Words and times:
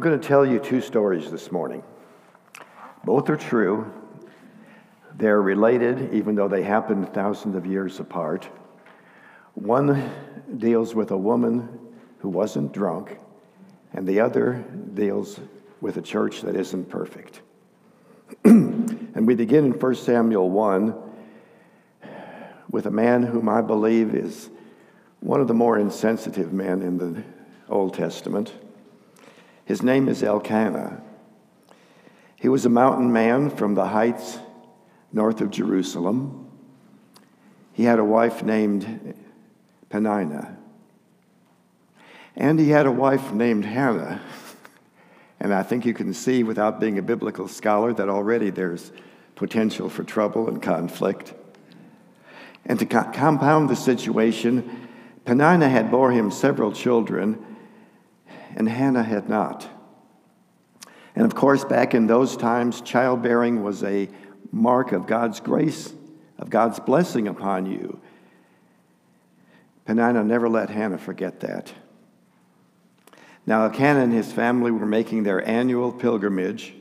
I'm 0.00 0.04
going 0.04 0.18
to 0.18 0.26
tell 0.26 0.46
you 0.46 0.58
two 0.58 0.80
stories 0.80 1.30
this 1.30 1.52
morning. 1.52 1.82
Both 3.04 3.28
are 3.28 3.36
true. 3.36 3.92
They're 5.14 5.42
related, 5.42 6.14
even 6.14 6.34
though 6.34 6.48
they 6.48 6.62
happened 6.62 7.12
thousands 7.12 7.54
of 7.54 7.66
years 7.66 8.00
apart. 8.00 8.48
One 9.52 10.10
deals 10.56 10.94
with 10.94 11.10
a 11.10 11.18
woman 11.18 11.68
who 12.20 12.30
wasn't 12.30 12.72
drunk, 12.72 13.18
and 13.92 14.08
the 14.08 14.20
other 14.20 14.64
deals 14.94 15.38
with 15.82 15.98
a 15.98 16.02
church 16.02 16.40
that 16.40 16.56
isn't 16.56 16.88
perfect. 16.88 17.42
and 18.44 19.26
we 19.26 19.34
begin 19.34 19.66
in 19.66 19.72
1 19.72 19.94
Samuel 19.96 20.48
1 20.48 20.94
with 22.70 22.86
a 22.86 22.90
man 22.90 23.22
whom 23.22 23.50
I 23.50 23.60
believe 23.60 24.14
is 24.14 24.48
one 25.20 25.42
of 25.42 25.46
the 25.46 25.52
more 25.52 25.78
insensitive 25.78 26.54
men 26.54 26.80
in 26.80 26.96
the 26.96 27.22
Old 27.68 27.92
Testament. 27.92 28.54
His 29.70 29.84
name 29.84 30.08
is 30.08 30.24
Elkanah. 30.24 31.00
He 32.34 32.48
was 32.48 32.66
a 32.66 32.68
mountain 32.68 33.12
man 33.12 33.50
from 33.50 33.76
the 33.76 33.86
heights 33.86 34.40
north 35.12 35.40
of 35.40 35.52
Jerusalem. 35.52 36.50
He 37.72 37.84
had 37.84 38.00
a 38.00 38.04
wife 38.04 38.42
named 38.42 39.14
Peninnah. 39.88 40.58
And 42.34 42.58
he 42.58 42.70
had 42.70 42.86
a 42.86 42.90
wife 42.90 43.30
named 43.30 43.64
Hannah. 43.64 44.20
And 45.38 45.54
I 45.54 45.62
think 45.62 45.86
you 45.86 45.94
can 45.94 46.14
see, 46.14 46.42
without 46.42 46.80
being 46.80 46.98
a 46.98 47.02
biblical 47.02 47.46
scholar, 47.46 47.92
that 47.92 48.08
already 48.08 48.50
there's 48.50 48.90
potential 49.36 49.88
for 49.88 50.02
trouble 50.02 50.48
and 50.48 50.60
conflict. 50.60 51.32
And 52.66 52.76
to 52.80 52.86
co- 52.86 53.12
compound 53.12 53.70
the 53.70 53.76
situation, 53.76 54.88
Peninnah 55.24 55.68
had 55.68 55.92
bore 55.92 56.10
him 56.10 56.32
several 56.32 56.72
children, 56.72 57.49
and 58.56 58.68
Hannah 58.68 59.02
had 59.02 59.28
not. 59.28 59.68
And 61.14 61.24
of 61.24 61.34
course, 61.34 61.64
back 61.64 61.94
in 61.94 62.06
those 62.06 62.36
times, 62.36 62.80
childbearing 62.80 63.62
was 63.62 63.82
a 63.82 64.08
mark 64.52 64.92
of 64.92 65.06
God's 65.06 65.40
grace, 65.40 65.92
of 66.38 66.50
God's 66.50 66.80
blessing 66.80 67.28
upon 67.28 67.66
you. 67.66 68.00
Peninnah 69.84 70.24
never 70.24 70.48
let 70.48 70.70
Hannah 70.70 70.98
forget 70.98 71.40
that. 71.40 71.72
Now, 73.46 73.64
Elkanah 73.64 74.04
and 74.04 74.12
his 74.12 74.30
family 74.30 74.70
were 74.70 74.86
making 74.86 75.24
their 75.24 75.46
annual 75.46 75.92
pilgrimage 75.92 76.74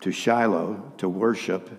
to 0.00 0.10
Shiloh 0.10 0.92
to 0.98 1.08
worship, 1.08 1.70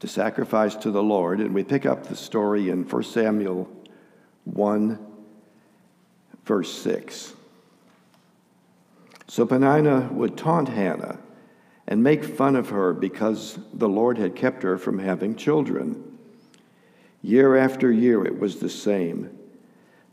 to 0.00 0.08
sacrifice 0.08 0.74
to 0.76 0.90
the 0.90 1.02
Lord. 1.02 1.40
And 1.40 1.54
we 1.54 1.62
pick 1.62 1.86
up 1.86 2.06
the 2.06 2.16
story 2.16 2.70
in 2.70 2.82
1 2.88 3.02
Samuel 3.04 3.68
1, 4.44 4.98
verse 6.44 6.72
6. 6.72 7.35
So 9.26 9.44
Peninnah 9.44 10.10
would 10.12 10.36
taunt 10.36 10.68
Hannah 10.68 11.18
and 11.86 12.02
make 12.02 12.24
fun 12.24 12.56
of 12.56 12.70
her 12.70 12.92
because 12.92 13.58
the 13.72 13.88
Lord 13.88 14.18
had 14.18 14.36
kept 14.36 14.62
her 14.62 14.78
from 14.78 14.98
having 14.98 15.36
children. 15.36 16.18
Year 17.22 17.56
after 17.56 17.90
year, 17.90 18.24
it 18.24 18.38
was 18.38 18.60
the 18.60 18.70
same. 18.70 19.36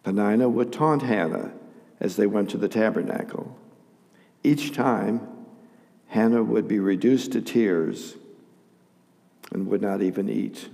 Peninnah 0.03 0.49
would 0.49 0.73
taunt 0.73 1.03
Hannah 1.03 1.51
as 1.99 2.15
they 2.15 2.27
went 2.27 2.49
to 2.51 2.57
the 2.57 2.67
tabernacle. 2.67 3.57
Each 4.43 4.73
time, 4.73 5.27
Hannah 6.07 6.43
would 6.43 6.67
be 6.67 6.79
reduced 6.79 7.31
to 7.31 7.41
tears 7.41 8.15
and 9.51 9.67
would 9.67 9.81
not 9.81 10.01
even 10.01 10.29
eat. 10.29 10.69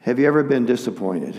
Have 0.00 0.18
you 0.18 0.26
ever 0.26 0.42
been 0.42 0.66
disappointed? 0.66 1.36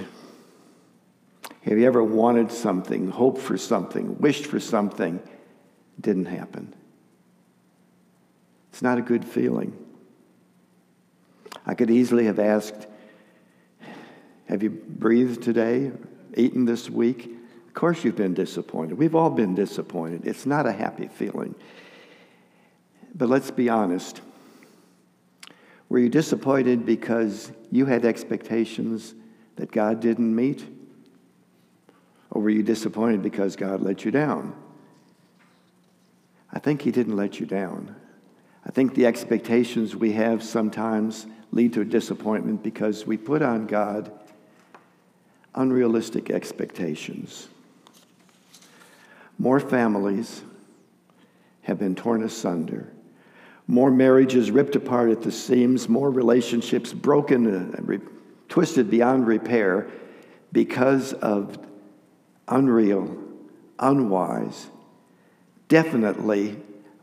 Have 1.66 1.78
you 1.78 1.86
ever 1.86 2.04
wanted 2.04 2.52
something, 2.52 3.10
hoped 3.10 3.42
for 3.42 3.58
something, 3.58 4.20
wished 4.20 4.46
for 4.46 4.60
something, 4.60 5.22
didn't 6.00 6.26
happen? 6.26 6.74
It's 8.72 8.82
not 8.82 8.98
a 8.98 9.02
good 9.02 9.24
feeling. 9.24 9.78
I 11.66 11.74
could 11.74 11.90
easily 11.90 12.26
have 12.26 12.40
asked, 12.40 12.88
Have 14.48 14.62
you 14.62 14.72
breathed 14.72 15.42
today? 15.42 15.92
Eaten 16.36 16.66
this 16.66 16.90
week? 16.90 17.30
Of 17.68 17.74
course, 17.74 18.04
you've 18.04 18.18
been 18.18 18.34
disappointed. 18.34 18.98
We've 18.98 19.16
all 19.16 19.30
been 19.30 19.56
disappointed. 19.56 20.28
It's 20.28 20.46
not 20.46 20.66
a 20.66 20.72
happy 20.72 21.08
feeling. 21.08 21.56
But 23.16 23.30
let's 23.30 23.52
be 23.52 23.70
honest. 23.70 24.20
Were 25.88 26.00
you 26.00 26.10
disappointed 26.10 26.86
because 26.86 27.52
you 27.72 27.86
had 27.86 28.04
expectations 28.04 29.14
that 29.56 29.72
God 29.72 30.02
didn't 30.02 30.36
meet? 30.36 30.66
Or 32.34 32.42
were 32.42 32.50
you 32.50 32.64
disappointed 32.64 33.22
because 33.22 33.56
God 33.56 33.82
let 33.82 34.04
you 34.04 34.10
down? 34.12 34.56
I 36.52 36.58
think 36.58 36.82
He 36.82 36.92
didn't 36.92 37.16
let 37.16 37.40
you 37.40 37.46
down. 37.46 37.96
I 38.66 38.72
think 38.72 38.96
the 38.96 39.06
expectations 39.06 39.96
we 39.96 40.14
have 40.14 40.44
sometimes 40.44 41.28
lead 41.52 41.74
to 41.74 41.82
a 41.82 41.86
disappointment 41.86 42.64
because 42.64 43.06
we 43.06 43.18
put 43.18 43.44
on 43.44 43.68
God 43.68 44.12
unrealistic 45.54 46.32
expectations. 46.32 47.50
More 49.38 49.60
families 49.60 50.42
have 51.62 51.78
been 51.78 51.94
torn 51.94 52.24
asunder. 52.24 52.92
More 53.68 53.92
marriages 53.92 54.50
ripped 54.50 54.76
apart 54.76 55.12
at 55.12 55.22
the 55.22 55.32
seams, 55.32 55.88
more 55.88 56.10
relationships 56.10 56.94
broken 56.94 57.46
and 57.46 57.88
re- 57.88 58.00
twisted 58.50 58.90
beyond 58.90 59.28
repair 59.28 59.88
because 60.52 61.14
of 61.14 61.60
unreal, 62.48 63.18
unwise, 63.80 64.68
definitely 65.68 66.58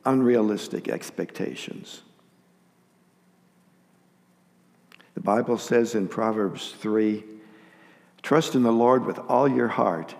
unrealistic 0.04 0.88
expectations. 0.88 2.02
The 5.14 5.20
Bible 5.20 5.58
says 5.58 5.94
in 5.94 6.08
Proverbs 6.08 6.74
3 6.78 7.24
Trust 8.22 8.54
in 8.54 8.62
the 8.62 8.72
Lord 8.72 9.06
with 9.06 9.18
all 9.18 9.48
your 9.48 9.68
heart, 9.68 10.14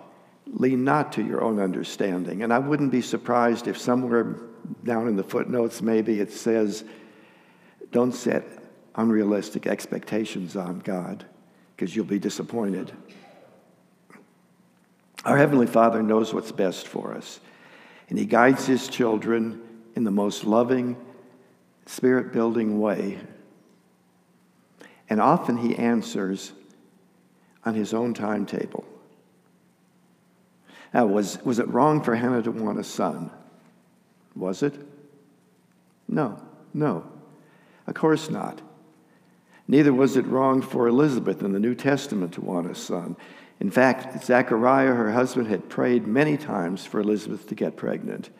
lean 0.47 0.83
not 0.83 1.11
to 1.13 1.23
your 1.23 1.43
own 1.43 1.59
understanding. 1.59 2.41
And 2.41 2.51
I 2.51 2.59
wouldn't 2.59 2.91
be 2.91 3.01
surprised 3.01 3.67
if 3.67 3.77
somewhere 3.77 4.35
down 4.83 5.07
in 5.07 5.15
the 5.15 5.23
footnotes 5.23 5.81
maybe 5.81 6.19
it 6.19 6.31
says, 6.31 6.83
Don't 7.91 8.13
set 8.13 8.43
unrealistic 8.95 9.67
expectations 9.67 10.55
on 10.55 10.79
God 10.79 11.25
because 11.75 11.95
you'll 11.95 12.05
be 12.05 12.19
disappointed. 12.19 12.91
Our 15.23 15.37
Heavenly 15.37 15.67
Father 15.67 16.01
knows 16.01 16.33
what's 16.33 16.51
best 16.51 16.87
for 16.87 17.13
us, 17.13 17.39
and 18.09 18.17
He 18.17 18.25
guides 18.25 18.65
His 18.65 18.87
children 18.87 19.61
in 19.95 20.03
the 20.03 20.11
most 20.11 20.45
loving, 20.45 20.97
spirit 21.85 22.31
building 22.33 22.79
way. 22.79 23.19
And 25.09 25.21
often 25.21 25.57
He 25.57 25.75
answers 25.75 26.53
on 27.63 27.75
His 27.75 27.93
own 27.93 28.13
timetable. 28.13 28.85
Now, 30.93 31.05
was, 31.05 31.39
was 31.43 31.59
it 31.59 31.67
wrong 31.69 32.01
for 32.03 32.15
Hannah 32.15 32.41
to 32.41 32.51
want 32.51 32.79
a 32.79 32.83
son? 32.83 33.31
Was 34.35 34.63
it? 34.63 34.73
No, 36.07 36.41
no. 36.73 37.05
Of 37.87 37.93
course 37.93 38.29
not. 38.29 38.61
Neither 39.67 39.93
was 39.93 40.17
it 40.17 40.25
wrong 40.25 40.61
for 40.61 40.87
Elizabeth 40.87 41.41
in 41.43 41.53
the 41.53 41.59
New 41.59 41.75
Testament 41.75 42.33
to 42.33 42.41
want 42.41 42.69
a 42.69 42.75
son. 42.75 43.15
In 43.61 43.69
fact, 43.69 44.25
Zechariah, 44.25 44.95
her 44.95 45.11
husband, 45.11 45.47
had 45.47 45.69
prayed 45.69 46.07
many 46.07 46.35
times 46.35 46.83
for 46.83 46.99
Elizabeth 46.99 47.45
to 47.45 47.53
get 47.53 47.77
pregnant. 47.77 48.31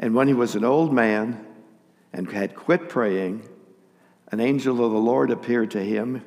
And 0.00 0.16
when 0.16 0.26
he 0.26 0.34
was 0.34 0.56
an 0.56 0.64
old 0.64 0.92
man 0.92 1.46
and 2.12 2.28
had 2.28 2.56
quit 2.56 2.88
praying, 2.88 3.48
an 4.32 4.40
angel 4.40 4.84
of 4.84 4.90
the 4.90 4.98
Lord 4.98 5.30
appeared 5.30 5.70
to 5.70 5.84
him 5.84 6.24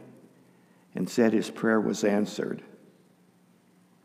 and 0.95 1.09
said 1.09 1.33
his 1.33 1.51
prayer 1.51 1.81
was 1.81 2.05
answered. 2.05 2.63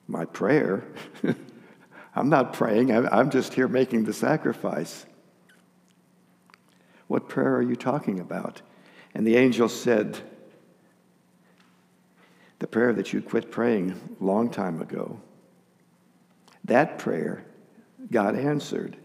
My 0.09 0.25
prayer? 0.25 0.83
I'm 2.17 2.29
not 2.29 2.53
praying, 2.53 2.91
I'm 2.91 3.31
just 3.31 3.55
here 3.55 3.69
making 3.69 4.05
the 4.05 4.13
sacrifice. 4.13 5.07
What 7.07 7.29
prayer 7.29 7.55
are 7.55 7.63
you 7.63 7.77
talking 7.77 8.19
about? 8.19 8.61
And 9.15 9.25
the 9.25 9.37
angel 9.37 9.69
said, 9.69 10.19
the 12.61 12.67
prayer 12.67 12.93
that 12.93 13.13
you 13.13 13.21
quit 13.21 13.51
praying 13.51 13.99
long 14.21 14.49
time 14.49 14.81
ago. 14.81 15.19
That 16.65 16.99
prayer, 16.99 17.45
God 18.13 18.37
answered. 18.37 18.97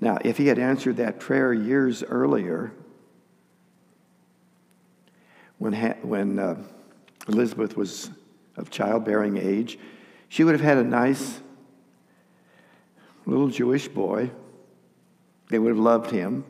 Now, 0.00 0.18
if 0.24 0.38
he 0.38 0.46
had 0.46 0.58
answered 0.58 0.96
that 0.96 1.20
prayer 1.20 1.52
years 1.52 2.02
earlier, 2.02 2.72
when, 5.58 5.74
when 6.00 6.38
uh, 6.38 6.56
Elizabeth 7.28 7.76
was 7.76 8.10
of 8.56 8.70
childbearing 8.70 9.36
age, 9.36 9.78
she 10.30 10.42
would 10.42 10.52
have 10.52 10.62
had 10.62 10.78
a 10.78 10.84
nice 10.84 11.40
little 13.26 13.48
Jewish 13.48 13.86
boy. 13.86 14.30
They 15.50 15.58
would 15.58 15.68
have 15.68 15.78
loved 15.78 16.10
him, 16.10 16.44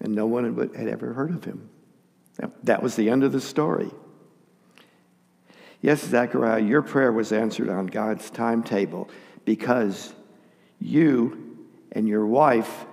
and 0.00 0.14
no 0.14 0.26
one 0.26 0.72
had 0.74 0.88
ever 0.88 1.12
heard 1.12 1.30
of 1.30 1.44
him. 1.44 1.70
That 2.64 2.82
was 2.82 2.96
the 2.96 3.10
end 3.10 3.24
of 3.24 3.32
the 3.32 3.40
story. 3.40 3.90
Yes, 5.80 6.02
Zechariah, 6.02 6.62
your 6.62 6.82
prayer 6.82 7.12
was 7.12 7.32
answered 7.32 7.68
on 7.68 7.86
God's 7.86 8.30
timetable 8.30 9.08
because 9.44 10.14
you 10.80 11.58
and 11.92 12.08
your 12.08 12.26
wife 12.26 12.86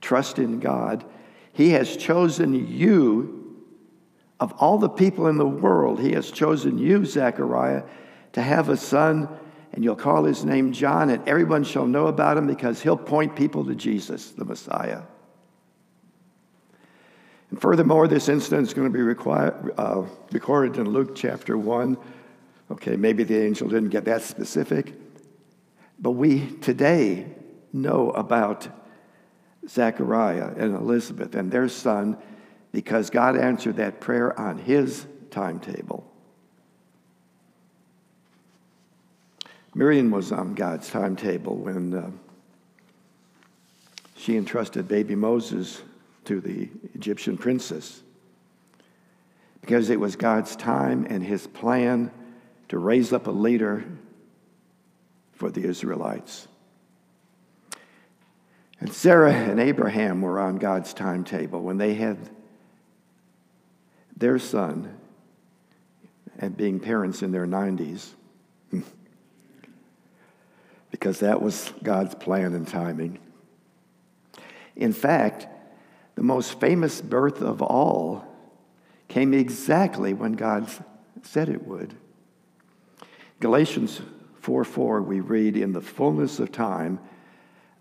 trust 0.00 0.38
in 0.38 0.58
God. 0.58 1.04
He 1.52 1.70
has 1.70 1.96
chosen 1.96 2.68
you, 2.68 3.62
of 4.40 4.52
all 4.54 4.78
the 4.78 4.88
people 4.88 5.26
in 5.28 5.36
the 5.36 5.46
world, 5.46 6.00
He 6.00 6.12
has 6.12 6.30
chosen 6.30 6.78
you, 6.78 7.04
Zechariah, 7.04 7.82
to 8.32 8.42
have 8.42 8.68
a 8.68 8.76
son, 8.76 9.28
and 9.72 9.82
you'll 9.84 9.96
call 9.96 10.24
his 10.24 10.44
name 10.44 10.72
John, 10.72 11.10
and 11.10 11.26
everyone 11.28 11.64
shall 11.64 11.86
know 11.86 12.06
about 12.06 12.36
him 12.36 12.46
because 12.46 12.82
he'll 12.82 12.96
point 12.96 13.36
people 13.36 13.64
to 13.64 13.74
Jesus, 13.74 14.30
the 14.30 14.44
Messiah. 14.44 15.02
And 17.50 17.60
furthermore, 17.60 18.08
this 18.08 18.28
incident 18.28 18.66
is 18.66 18.74
going 18.74 18.92
to 18.92 18.98
be 18.98 19.30
uh, 19.78 20.02
recorded 20.32 20.78
in 20.78 20.90
Luke 20.90 21.14
chapter 21.14 21.56
1. 21.56 21.96
Okay, 22.72 22.96
maybe 22.96 23.22
the 23.22 23.40
angel 23.40 23.68
didn't 23.68 23.90
get 23.90 24.04
that 24.06 24.22
specific, 24.22 24.92
but 26.00 26.12
we 26.12 26.46
today 26.56 27.26
know 27.72 28.10
about 28.10 28.68
Zechariah 29.68 30.52
and 30.56 30.74
Elizabeth 30.74 31.34
and 31.34 31.50
their 31.50 31.68
son 31.68 32.16
because 32.72 33.10
God 33.10 33.36
answered 33.36 33.76
that 33.76 34.00
prayer 34.00 34.38
on 34.38 34.58
his 34.58 35.06
timetable. 35.30 36.10
Miriam 39.74 40.10
was 40.10 40.32
on 40.32 40.54
God's 40.54 40.90
timetable 40.90 41.56
when 41.56 41.94
uh, 41.94 42.10
she 44.16 44.36
entrusted 44.36 44.88
baby 44.88 45.14
Moses 45.14 45.82
to 46.26 46.40
the 46.40 46.68
Egyptian 46.94 47.36
princess 47.36 48.02
because 49.60 49.90
it 49.90 49.98
was 49.98 50.14
God's 50.14 50.54
time 50.54 51.06
and 51.10 51.24
his 51.24 51.46
plan 51.46 52.10
to 52.68 52.78
raise 52.78 53.12
up 53.12 53.26
a 53.26 53.32
leader 53.32 53.84
for 55.32 55.50
the 55.50 55.64
Israelites. 55.64 56.46
And 58.80 58.92
Sarah 58.92 59.32
and 59.32 59.58
Abraham 59.58 60.20
were 60.20 60.38
on 60.38 60.56
God's 60.56 60.94
timetable 60.94 61.62
when 61.62 61.78
they 61.78 61.94
had 61.94 62.30
their 64.16 64.38
son 64.38 64.96
and 66.38 66.56
being 66.56 66.78
parents 66.78 67.22
in 67.22 67.32
their 67.32 67.46
90s 67.46 68.10
because 70.90 71.20
that 71.20 71.40
was 71.40 71.72
God's 71.82 72.14
plan 72.14 72.54
and 72.54 72.68
timing. 72.68 73.18
In 74.76 74.92
fact, 74.92 75.48
the 76.16 76.22
most 76.22 76.58
famous 76.58 77.00
birth 77.00 77.42
of 77.42 77.62
all 77.62 78.24
came 79.06 79.32
exactly 79.32 80.12
when 80.12 80.32
God 80.32 80.68
said 81.22 81.48
it 81.48 81.66
would. 81.66 81.94
Galatians 83.38 84.00
4 84.40 84.64
4, 84.64 85.02
we 85.02 85.20
read, 85.20 85.56
In 85.56 85.72
the 85.72 85.80
fullness 85.80 86.40
of 86.40 86.50
time, 86.50 86.98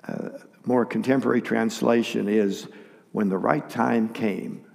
uh, 0.08 0.30
more 0.66 0.86
contemporary 0.86 1.42
translation 1.42 2.28
is, 2.28 2.68
When 3.14 3.30
the 3.30 3.38
right 3.38 3.68
time 3.68 4.10
came, 4.10 4.66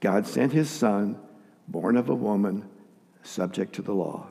God 0.00 0.26
sent 0.26 0.52
his 0.52 0.68
son, 0.68 1.18
born 1.66 1.96
of 1.96 2.10
a 2.10 2.14
woman, 2.14 2.68
subject 3.22 3.74
to 3.74 3.82
the 3.82 3.94
law. 3.94 4.28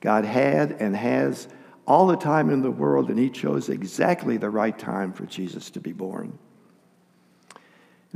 God 0.00 0.24
had 0.24 0.72
and 0.72 0.96
has 0.96 1.46
all 1.86 2.06
the 2.06 2.16
time 2.16 2.48
in 2.48 2.62
the 2.62 2.70
world, 2.70 3.10
and 3.10 3.18
he 3.18 3.28
chose 3.28 3.68
exactly 3.68 4.38
the 4.38 4.48
right 4.48 4.78
time 4.78 5.12
for 5.12 5.26
Jesus 5.26 5.70
to 5.70 5.80
be 5.80 5.92
born. 5.92 6.38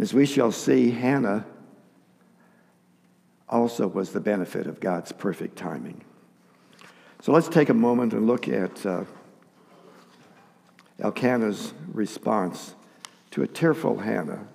As 0.01 0.15
we 0.15 0.27
shall 0.27 0.53
see, 0.53 0.91
Hannah 0.91 1.45
also 3.49 3.89
was 3.89 4.13
the 4.13 4.21
benefit 4.21 4.67
of 4.67 4.79
God's 4.79 5.11
perfect 5.11 5.57
timing. 5.57 6.05
So 7.21 7.33
let's 7.33 7.49
take 7.49 7.69
a 7.69 7.75
moment 7.75 8.13
and 8.13 8.27
look 8.27 8.47
at 8.47 8.87
uh, 8.87 9.05
Elkanah's 11.01 11.73
response 11.93 12.75
to 13.33 13.43
a 13.43 13.47
tearful 13.47 13.99
Hannah, 13.99 14.47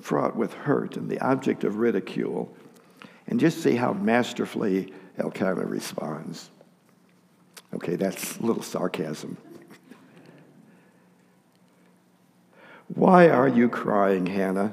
fraught 0.00 0.36
with 0.36 0.52
hurt 0.54 0.96
and 0.96 1.10
the 1.10 1.18
object 1.20 1.64
of 1.64 1.76
ridicule, 1.76 2.54
and 3.26 3.40
just 3.40 3.62
see 3.62 3.74
how 3.74 3.92
masterfully 3.92 4.92
Elkanah 5.18 5.66
responds. 5.66 6.50
Okay, 7.74 7.96
that's 7.96 8.38
a 8.38 8.42
little 8.42 8.62
sarcasm. 8.62 9.36
Why 13.10 13.28
are 13.28 13.48
you 13.48 13.68
crying, 13.68 14.24
Hannah? 14.24 14.70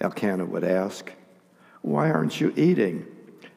Elkanah 0.00 0.46
would 0.46 0.64
ask. 0.64 1.12
Why 1.82 2.10
aren't 2.10 2.40
you 2.40 2.52
eating? 2.56 3.06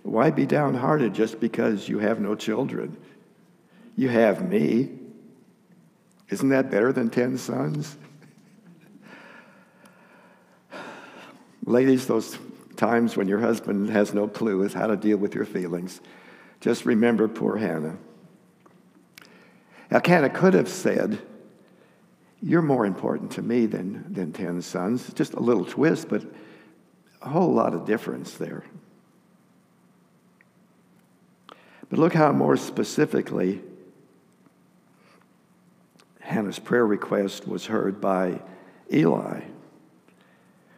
Why 0.04 0.30
be 0.30 0.46
downhearted 0.46 1.16
just 1.16 1.40
because 1.40 1.90
you 1.90 1.98
have 1.98 2.20
no 2.20 2.36
children? 2.36 2.98
You 3.98 4.10
have 4.10 4.48
me. 4.48 4.92
Isn't 6.30 6.50
that 6.50 6.70
better 6.70 6.94
than 6.94 7.10
10 7.10 7.40
sons? 7.40 7.98
Ladies, 11.66 12.06
those 12.06 12.38
times 12.76 13.18
when 13.18 13.28
your 13.28 13.40
husband 13.40 13.90
has 13.90 14.14
no 14.14 14.28
clue 14.28 14.64
as 14.66 14.74
how 14.74 14.86
to 14.86 14.96
deal 14.96 15.18
with 15.18 15.34
your 15.34 15.46
feelings, 15.46 16.00
just 16.62 16.86
remember 16.86 17.28
poor 17.28 17.58
Hannah. 17.58 17.98
Elkanah 19.90 20.30
could 20.30 20.54
have 20.54 20.70
said, 20.70 21.20
you're 22.42 22.62
more 22.62 22.86
important 22.86 23.32
to 23.32 23.42
me 23.42 23.66
than, 23.66 24.14
than 24.14 24.32
10 24.32 24.62
sons. 24.62 25.12
Just 25.14 25.34
a 25.34 25.40
little 25.40 25.66
twist, 25.66 26.10
but 26.10 26.24
a 27.22 27.30
whole 27.30 27.54
lot 27.54 27.74
of 27.74 27.86
difference 27.86 28.36
there. 28.36 28.64
But 31.90 32.00
look 32.00 32.14
how 32.14 32.32
more 32.32 32.58
specifically 32.58 33.62
Hannah's 36.20 36.60
prayer 36.60 36.86
request 36.86 37.48
was 37.48 37.68
heard 37.68 38.02
by 38.02 38.42
Eli, 38.92 39.42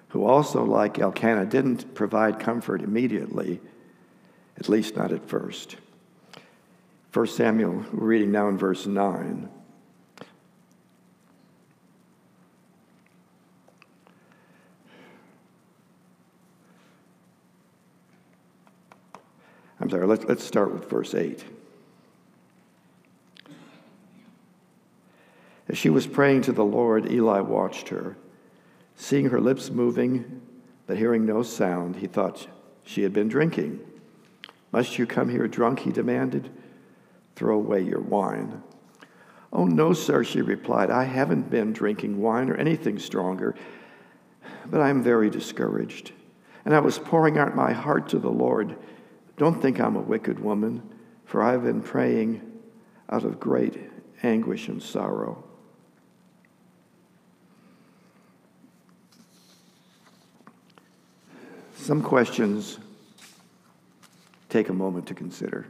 who 0.09 0.25
also, 0.25 0.63
like 0.63 0.99
Elkanah, 0.99 1.45
didn't 1.45 1.95
provide 1.95 2.39
comfort 2.39 2.81
immediately, 2.81 3.61
at 4.57 4.69
least 4.69 4.95
not 4.95 5.11
at 5.11 5.27
first. 5.27 5.77
1 7.13 7.27
Samuel, 7.27 7.85
we're 7.93 8.05
reading 8.07 8.31
now 8.31 8.49
in 8.49 8.57
verse 8.57 8.85
9. 8.85 9.49
I'm 19.87 19.91
sorry, 19.91 20.05
let's, 20.05 20.25
let's 20.25 20.43
start 20.43 20.73
with 20.73 20.89
verse 20.89 21.15
8. 21.15 21.45
As 25.69 25.77
she 25.77 25.89
was 25.89 26.05
praying 26.05 26.41
to 26.41 26.51
the 26.51 26.65
Lord, 26.65 27.09
Eli 27.09 27.39
watched 27.39 27.87
her. 27.87 28.17
Seeing 28.97 29.29
her 29.29 29.39
lips 29.39 29.69
moving, 29.69 30.41
but 30.87 30.97
hearing 30.97 31.25
no 31.25 31.41
sound, 31.41 31.95
he 31.95 32.07
thought 32.07 32.49
she 32.83 33.03
had 33.03 33.13
been 33.13 33.29
drinking. 33.29 33.79
Must 34.73 34.99
you 34.99 35.05
come 35.05 35.29
here 35.29 35.47
drunk? 35.47 35.79
he 35.79 35.93
demanded. 35.93 36.49
Throw 37.37 37.55
away 37.55 37.81
your 37.81 38.01
wine. 38.01 38.61
Oh, 39.53 39.63
no, 39.63 39.93
sir, 39.93 40.25
she 40.25 40.41
replied. 40.41 40.91
I 40.91 41.05
haven't 41.05 41.49
been 41.49 41.71
drinking 41.71 42.21
wine 42.21 42.49
or 42.49 42.55
anything 42.55 42.99
stronger, 42.99 43.55
but 44.65 44.81
I 44.81 44.89
am 44.89 45.01
very 45.01 45.29
discouraged. 45.29 46.11
And 46.65 46.75
I 46.75 46.79
was 46.79 46.99
pouring 46.99 47.37
out 47.37 47.55
my 47.55 47.71
heart 47.71 48.09
to 48.09 48.19
the 48.19 48.29
Lord. 48.29 48.75
Don't 49.37 49.61
think 49.61 49.79
I'm 49.79 49.95
a 49.95 50.01
wicked 50.01 50.39
woman, 50.39 50.81
for 51.25 51.43
I've 51.43 51.63
been 51.63 51.81
praying 51.81 52.41
out 53.09 53.23
of 53.23 53.39
great 53.39 53.79
anguish 54.23 54.67
and 54.67 54.81
sorrow. 54.81 55.43
Some 61.75 62.01
questions 62.01 62.79
take 64.49 64.69
a 64.69 64.73
moment 64.73 65.07
to 65.07 65.13
consider. 65.13 65.67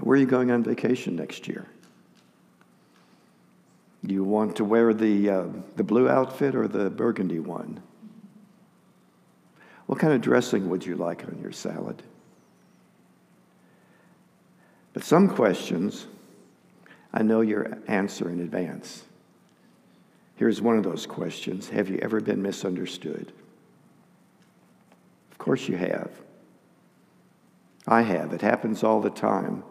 Where 0.00 0.16
are 0.16 0.20
you 0.20 0.26
going 0.26 0.50
on 0.50 0.62
vacation 0.62 1.16
next 1.16 1.48
year? 1.48 1.66
You 4.02 4.24
want 4.24 4.56
to 4.56 4.64
wear 4.64 4.94
the, 4.94 5.30
uh, 5.30 5.44
the 5.76 5.84
blue 5.84 6.08
outfit 6.08 6.54
or 6.54 6.68
the 6.68 6.90
burgundy 6.90 7.38
one? 7.38 7.82
What 9.90 9.98
kind 9.98 10.12
of 10.12 10.20
dressing 10.20 10.68
would 10.68 10.86
you 10.86 10.94
like 10.94 11.24
on 11.24 11.40
your 11.42 11.50
salad? 11.50 12.00
But 14.92 15.02
some 15.02 15.28
questions, 15.28 16.06
I 17.12 17.24
know 17.24 17.40
your 17.40 17.76
answer 17.88 18.30
in 18.30 18.38
advance. 18.38 19.02
Here's 20.36 20.62
one 20.62 20.78
of 20.78 20.84
those 20.84 21.06
questions 21.06 21.70
Have 21.70 21.90
you 21.90 21.98
ever 22.02 22.20
been 22.20 22.40
misunderstood? 22.40 23.32
Of 25.32 25.38
course 25.38 25.66
you 25.66 25.76
have. 25.76 26.12
I 27.88 28.02
have. 28.02 28.32
It 28.32 28.42
happens 28.42 28.84
all 28.84 29.00
the 29.00 29.10
time. 29.10 29.64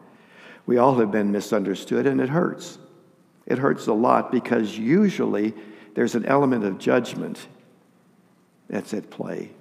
We 0.66 0.80
all 0.80 0.96
have 0.96 1.12
been 1.12 1.32
misunderstood, 1.32 2.06
and 2.06 2.20
it 2.20 2.28
hurts. 2.28 2.78
It 3.46 3.58
hurts 3.58 3.88
a 3.88 3.94
lot 3.94 4.34
because 4.34 4.78
usually 4.78 5.54
there's 5.96 6.16
an 6.16 6.26
element 6.26 6.66
of 6.66 6.78
judgment 6.78 7.48
that's 8.68 8.94
at 8.94 9.10
play. 9.10 9.52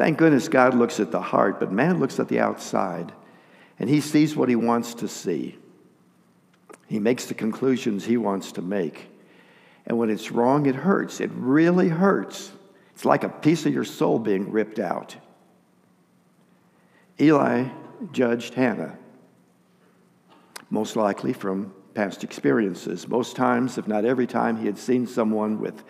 Thank 0.00 0.16
goodness 0.16 0.48
God 0.48 0.72
looks 0.72 0.98
at 0.98 1.10
the 1.10 1.20
heart, 1.20 1.60
but 1.60 1.70
man 1.70 2.00
looks 2.00 2.18
at 2.18 2.28
the 2.28 2.40
outside, 2.40 3.12
and 3.78 3.90
he 3.90 4.00
sees 4.00 4.34
what 4.34 4.48
he 4.48 4.56
wants 4.56 4.94
to 4.94 5.08
see. 5.08 5.58
He 6.86 6.98
makes 6.98 7.26
the 7.26 7.34
conclusions 7.34 8.06
he 8.06 8.16
wants 8.16 8.52
to 8.52 8.62
make. 8.62 9.10
And 9.84 9.98
when 9.98 10.08
it's 10.08 10.30
wrong, 10.30 10.64
it 10.64 10.74
hurts. 10.74 11.20
It 11.20 11.30
really 11.34 11.90
hurts. 11.90 12.50
It's 12.94 13.04
like 13.04 13.24
a 13.24 13.28
piece 13.28 13.66
of 13.66 13.74
your 13.74 13.84
soul 13.84 14.18
being 14.18 14.50
ripped 14.50 14.78
out. 14.78 15.16
Eli 17.20 17.68
judged 18.10 18.54
Hannah, 18.54 18.96
most 20.70 20.96
likely 20.96 21.34
from 21.34 21.74
past 21.92 22.24
experiences. 22.24 23.06
Most 23.06 23.36
times, 23.36 23.76
if 23.76 23.86
not 23.86 24.06
every 24.06 24.26
time, 24.26 24.56
he 24.56 24.64
had 24.64 24.78
seen 24.78 25.06
someone 25.06 25.60
with 25.60 25.84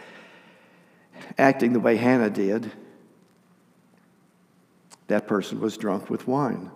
acting 1.39 1.73
the 1.73 1.79
way 1.79 1.95
Hannah 1.95 2.29
did. 2.29 2.73
That 5.11 5.27
person 5.27 5.59
was 5.59 5.77
drunk 5.77 6.09
with 6.09 6.29
wine. 6.29 6.71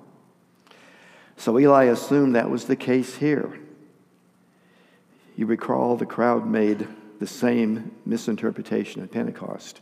So 1.37 1.57
Eli 1.57 1.85
assumed 1.85 2.35
that 2.35 2.51
was 2.51 2.65
the 2.65 2.75
case 2.75 3.15
here. 3.15 3.61
You 5.37 5.47
recall 5.47 5.95
the 5.95 6.05
crowd 6.05 6.45
made 6.45 6.89
the 7.21 7.29
same 7.29 7.93
misinterpretation 8.05 9.05
at 9.05 9.13
Pentecost. 9.13 9.81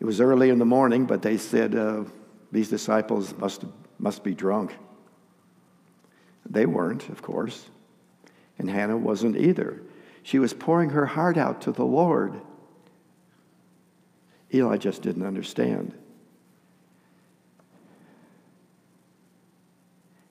It 0.00 0.04
was 0.04 0.20
early 0.20 0.50
in 0.50 0.58
the 0.58 0.64
morning, 0.64 1.06
but 1.06 1.22
they 1.22 1.36
said 1.36 1.76
uh, 1.76 2.02
these 2.50 2.68
disciples 2.68 3.32
must, 3.38 3.64
must 4.00 4.24
be 4.24 4.34
drunk. 4.34 4.74
They 6.44 6.66
weren't, 6.66 7.08
of 7.08 7.22
course. 7.22 7.66
And 8.58 8.68
Hannah 8.68 8.96
wasn't 8.96 9.36
either. 9.36 9.80
She 10.24 10.40
was 10.40 10.52
pouring 10.52 10.90
her 10.90 11.06
heart 11.06 11.36
out 11.36 11.60
to 11.62 11.70
the 11.70 11.84
Lord. 11.84 12.40
Eli 14.52 14.76
just 14.76 15.02
didn't 15.02 15.24
understand. 15.24 15.94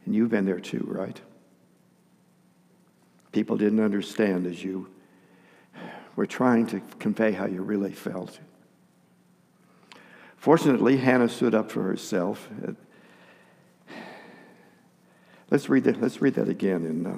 And 0.05 0.15
you've 0.15 0.29
been 0.29 0.45
there 0.45 0.59
too, 0.59 0.85
right? 0.87 1.19
People 3.31 3.57
didn't 3.57 3.79
understand 3.79 4.45
as 4.45 4.63
you 4.63 4.87
were 6.15 6.25
trying 6.25 6.67
to 6.67 6.81
convey 6.99 7.31
how 7.31 7.45
you 7.45 7.61
really 7.61 7.91
felt. 7.91 8.39
Fortunately, 10.37 10.97
Hannah 10.97 11.27
stood 11.27 11.55
up 11.55 11.71
for 11.71 11.83
herself. 11.83 12.47
Let's 15.49 15.69
read 15.69 15.83
that, 15.85 16.01
let's 16.01 16.21
read 16.21 16.35
that 16.35 16.49
again 16.49 16.85
in 16.85 17.05
uh, 17.05 17.17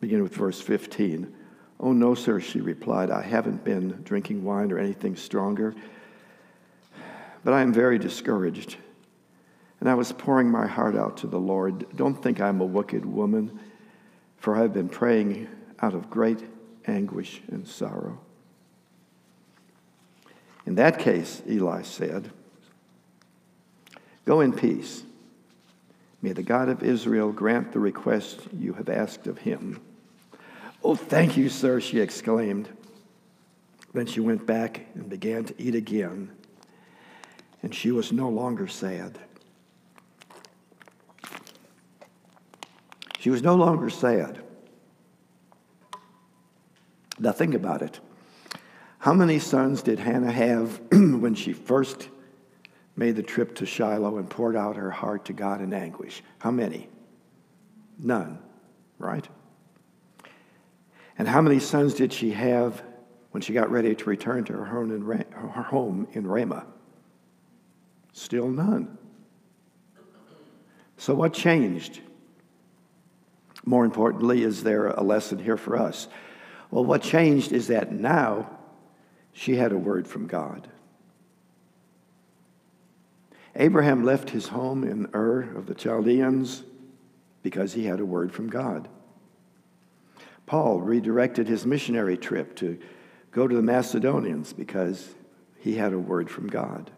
begin 0.00 0.22
with 0.22 0.34
verse 0.34 0.60
15. 0.60 1.32
Oh, 1.80 1.92
no, 1.92 2.14
sir, 2.14 2.40
she 2.40 2.60
replied. 2.60 3.10
I 3.10 3.22
haven't 3.22 3.64
been 3.64 4.02
drinking 4.02 4.44
wine 4.44 4.70
or 4.70 4.78
anything 4.78 5.16
stronger, 5.16 5.74
but 7.44 7.54
I 7.54 7.62
am 7.62 7.72
very 7.72 7.98
discouraged. 7.98 8.76
And 9.82 9.90
I 9.90 9.96
was 9.96 10.12
pouring 10.12 10.48
my 10.48 10.68
heart 10.68 10.94
out 10.94 11.16
to 11.18 11.26
the 11.26 11.40
Lord. 11.40 11.96
Don't 11.96 12.14
think 12.14 12.40
I'm 12.40 12.60
a 12.60 12.64
wicked 12.64 13.04
woman 13.04 13.58
for 14.38 14.54
I've 14.54 14.72
been 14.72 14.88
praying 14.88 15.48
out 15.80 15.92
of 15.92 16.08
great 16.08 16.38
anguish 16.86 17.42
and 17.48 17.66
sorrow. 17.66 18.20
In 20.66 20.76
that 20.76 21.00
case, 21.00 21.42
Eli 21.50 21.82
said, 21.82 22.30
Go 24.24 24.40
in 24.40 24.52
peace. 24.52 25.02
May 26.22 26.30
the 26.30 26.44
God 26.44 26.68
of 26.68 26.84
Israel 26.84 27.32
grant 27.32 27.72
the 27.72 27.80
request 27.80 28.38
you 28.56 28.74
have 28.74 28.88
asked 28.88 29.26
of 29.26 29.38
him. 29.38 29.80
Oh, 30.84 30.94
thank 30.94 31.36
you, 31.36 31.48
sir, 31.48 31.80
she 31.80 31.98
exclaimed. 31.98 32.68
Then 33.92 34.06
she 34.06 34.20
went 34.20 34.46
back 34.46 34.86
and 34.94 35.10
began 35.10 35.44
to 35.46 35.60
eat 35.60 35.74
again, 35.74 36.30
and 37.64 37.74
she 37.74 37.90
was 37.90 38.12
no 38.12 38.28
longer 38.28 38.68
sad. 38.68 39.18
She 43.22 43.30
was 43.30 43.40
no 43.40 43.54
longer 43.54 43.88
sad. 43.88 44.42
Now, 47.20 47.30
think 47.30 47.54
about 47.54 47.80
it. 47.80 48.00
How 48.98 49.12
many 49.12 49.38
sons 49.38 49.80
did 49.80 50.00
Hannah 50.00 50.32
have 50.32 50.80
when 50.90 51.36
she 51.36 51.52
first 51.52 52.08
made 52.96 53.14
the 53.14 53.22
trip 53.22 53.54
to 53.56 53.64
Shiloh 53.64 54.18
and 54.18 54.28
poured 54.28 54.56
out 54.56 54.74
her 54.74 54.90
heart 54.90 55.26
to 55.26 55.32
God 55.32 55.60
in 55.60 55.72
anguish? 55.72 56.20
How 56.40 56.50
many? 56.50 56.88
None, 57.96 58.40
right? 58.98 59.28
And 61.16 61.28
how 61.28 61.42
many 61.42 61.60
sons 61.60 61.94
did 61.94 62.12
she 62.12 62.32
have 62.32 62.82
when 63.30 63.40
she 63.40 63.52
got 63.52 63.70
ready 63.70 63.94
to 63.94 64.04
return 64.04 64.42
to 64.46 64.52
her 64.52 64.64
home 64.64 66.08
in 66.12 66.26
Ramah? 66.26 66.66
Still 68.12 68.48
none. 68.48 68.98
So, 70.96 71.14
what 71.14 71.32
changed? 71.32 72.00
More 73.64 73.84
importantly, 73.84 74.42
is 74.42 74.62
there 74.62 74.88
a 74.88 75.02
lesson 75.02 75.38
here 75.38 75.56
for 75.56 75.76
us? 75.76 76.08
Well, 76.70 76.84
what 76.84 77.02
changed 77.02 77.52
is 77.52 77.68
that 77.68 77.92
now 77.92 78.50
she 79.32 79.56
had 79.56 79.72
a 79.72 79.78
word 79.78 80.06
from 80.06 80.26
God. 80.26 80.68
Abraham 83.54 84.04
left 84.04 84.30
his 84.30 84.48
home 84.48 84.82
in 84.82 85.08
Ur 85.14 85.54
of 85.56 85.66
the 85.66 85.74
Chaldeans 85.74 86.62
because 87.42 87.74
he 87.74 87.84
had 87.84 88.00
a 88.00 88.06
word 88.06 88.32
from 88.32 88.48
God. 88.48 88.88
Paul 90.46 90.80
redirected 90.80 91.48
his 91.48 91.66
missionary 91.66 92.16
trip 92.16 92.56
to 92.56 92.78
go 93.30 93.46
to 93.46 93.54
the 93.54 93.62
Macedonians 93.62 94.52
because 94.52 95.14
he 95.58 95.76
had 95.76 95.92
a 95.92 95.98
word 95.98 96.30
from 96.30 96.48
God. 96.48 96.90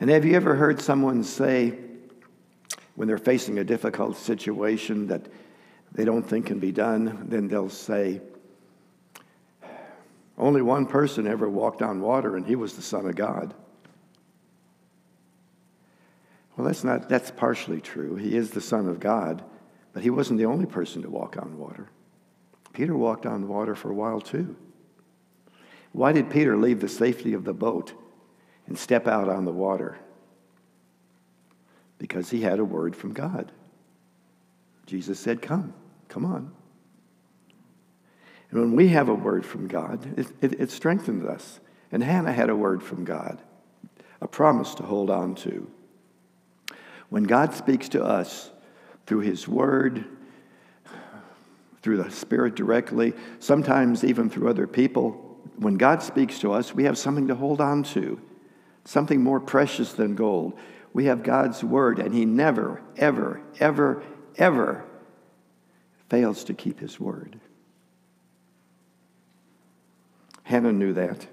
And 0.00 0.10
have 0.10 0.24
you 0.24 0.34
ever 0.34 0.56
heard 0.56 0.80
someone 0.80 1.22
say, 1.22 1.78
when 2.94 3.08
they're 3.08 3.18
facing 3.18 3.58
a 3.58 3.64
difficult 3.64 4.16
situation 4.16 5.06
that 5.06 5.26
they 5.92 6.04
don't 6.04 6.22
think 6.22 6.46
can 6.46 6.58
be 6.58 6.72
done, 6.72 7.26
then 7.28 7.48
they'll 7.48 7.68
say, 7.68 8.20
Only 10.38 10.62
one 10.62 10.86
person 10.86 11.26
ever 11.26 11.48
walked 11.48 11.82
on 11.82 12.00
water, 12.00 12.36
and 12.36 12.46
he 12.46 12.56
was 12.56 12.74
the 12.74 12.82
Son 12.82 13.06
of 13.06 13.14
God. 13.14 13.54
Well, 16.56 16.66
that's 16.66 16.84
not 16.84 17.08
that's 17.08 17.30
partially 17.30 17.80
true. 17.80 18.16
He 18.16 18.36
is 18.36 18.50
the 18.50 18.60
Son 18.60 18.88
of 18.88 19.00
God, 19.00 19.42
but 19.92 20.02
he 20.02 20.10
wasn't 20.10 20.38
the 20.38 20.46
only 20.46 20.66
person 20.66 21.02
to 21.02 21.10
walk 21.10 21.36
on 21.36 21.58
water. 21.58 21.88
Peter 22.72 22.96
walked 22.96 23.26
on 23.26 23.48
water 23.48 23.74
for 23.74 23.90
a 23.90 23.94
while 23.94 24.20
too. 24.20 24.56
Why 25.92 26.12
did 26.12 26.30
Peter 26.30 26.56
leave 26.56 26.80
the 26.80 26.88
safety 26.88 27.34
of 27.34 27.44
the 27.44 27.52
boat 27.52 27.92
and 28.66 28.78
step 28.78 29.06
out 29.06 29.28
on 29.28 29.44
the 29.44 29.52
water? 29.52 29.98
Because 32.02 32.30
he 32.30 32.40
had 32.40 32.58
a 32.58 32.64
word 32.64 32.96
from 32.96 33.12
God. 33.12 33.52
Jesus 34.86 35.20
said, 35.20 35.40
Come, 35.40 35.72
come 36.08 36.24
on. 36.24 36.50
And 38.50 38.60
when 38.60 38.74
we 38.74 38.88
have 38.88 39.08
a 39.08 39.14
word 39.14 39.46
from 39.46 39.68
God, 39.68 40.18
it, 40.18 40.26
it, 40.40 40.60
it 40.60 40.70
strengthens 40.72 41.24
us. 41.24 41.60
And 41.92 42.02
Hannah 42.02 42.32
had 42.32 42.50
a 42.50 42.56
word 42.56 42.82
from 42.82 43.04
God, 43.04 43.40
a 44.20 44.26
promise 44.26 44.74
to 44.74 44.82
hold 44.82 45.10
on 45.10 45.36
to. 45.36 45.70
When 47.08 47.22
God 47.22 47.54
speaks 47.54 47.88
to 47.90 48.02
us 48.02 48.50
through 49.06 49.20
his 49.20 49.46
word, 49.46 50.04
through 51.82 51.98
the 51.98 52.10
Spirit 52.10 52.56
directly, 52.56 53.12
sometimes 53.38 54.02
even 54.02 54.28
through 54.28 54.48
other 54.48 54.66
people, 54.66 55.38
when 55.54 55.76
God 55.76 56.02
speaks 56.02 56.40
to 56.40 56.52
us, 56.52 56.74
we 56.74 56.82
have 56.82 56.98
something 56.98 57.28
to 57.28 57.36
hold 57.36 57.60
on 57.60 57.84
to, 57.84 58.20
something 58.84 59.22
more 59.22 59.38
precious 59.38 59.92
than 59.92 60.16
gold 60.16 60.58
we 60.92 61.06
have 61.06 61.22
God's 61.22 61.64
word, 61.64 61.98
and 61.98 62.14
He 62.14 62.24
never, 62.24 62.82
ever, 62.96 63.40
ever, 63.58 64.02
ever 64.36 64.84
fails 66.08 66.44
to 66.44 66.54
keep 66.54 66.80
His 66.80 67.00
word. 67.00 67.40
Hannah 70.42 70.72
knew 70.72 70.92
that. 70.92 71.26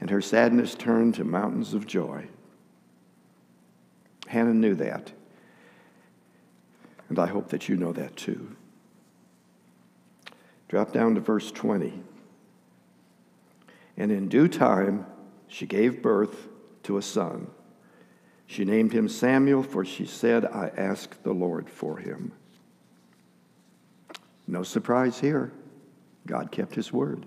And 0.00 0.10
her 0.10 0.20
sadness 0.20 0.74
turned 0.74 1.14
to 1.16 1.24
mountains 1.24 1.74
of 1.74 1.86
joy. 1.86 2.26
Hannah 4.28 4.54
knew 4.54 4.74
that. 4.76 5.12
And 7.08 7.18
I 7.18 7.26
hope 7.26 7.48
that 7.48 7.68
you 7.68 7.76
know 7.76 7.92
that 7.92 8.16
too. 8.16 8.56
Drop 10.68 10.92
down 10.92 11.14
to 11.16 11.20
verse 11.20 11.52
20. 11.52 12.02
And 13.96 14.10
in 14.10 14.28
due 14.28 14.48
time, 14.48 15.06
she 15.48 15.66
gave 15.66 16.00
birth 16.00 16.48
to 16.84 16.96
a 16.96 17.02
son. 17.02 17.48
She 18.46 18.64
named 18.64 18.92
him 18.92 19.08
Samuel, 19.08 19.62
for 19.62 19.84
she 19.84 20.04
said, 20.04 20.44
I 20.44 20.70
asked 20.76 21.22
the 21.24 21.32
Lord 21.32 21.70
for 21.70 21.98
him. 21.98 22.32
No 24.46 24.62
surprise 24.62 25.20
here. 25.20 25.52
God 26.26 26.52
kept 26.52 26.74
his 26.74 26.92
word. 26.92 27.26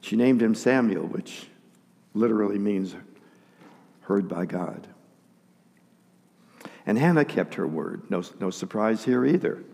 She 0.00 0.16
named 0.16 0.42
him 0.42 0.54
Samuel, 0.54 1.06
which 1.06 1.46
literally 2.12 2.58
means 2.58 2.94
heard 4.02 4.28
by 4.28 4.44
God. 4.44 4.86
And 6.86 6.98
Hannah 6.98 7.24
kept 7.24 7.54
her 7.54 7.66
word. 7.66 8.02
No, 8.10 8.22
no 8.38 8.50
surprise 8.50 9.04
here 9.04 9.24
either. 9.24 9.64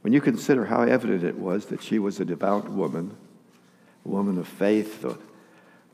When 0.00 0.12
you 0.12 0.20
consider 0.20 0.64
how 0.64 0.82
evident 0.82 1.22
it 1.22 1.38
was 1.38 1.66
that 1.66 1.82
she 1.82 1.98
was 1.98 2.18
a 2.18 2.24
devout 2.24 2.70
woman, 2.70 3.14
a 4.04 4.08
woman 4.08 4.38
of 4.38 4.48
faith, 4.48 5.04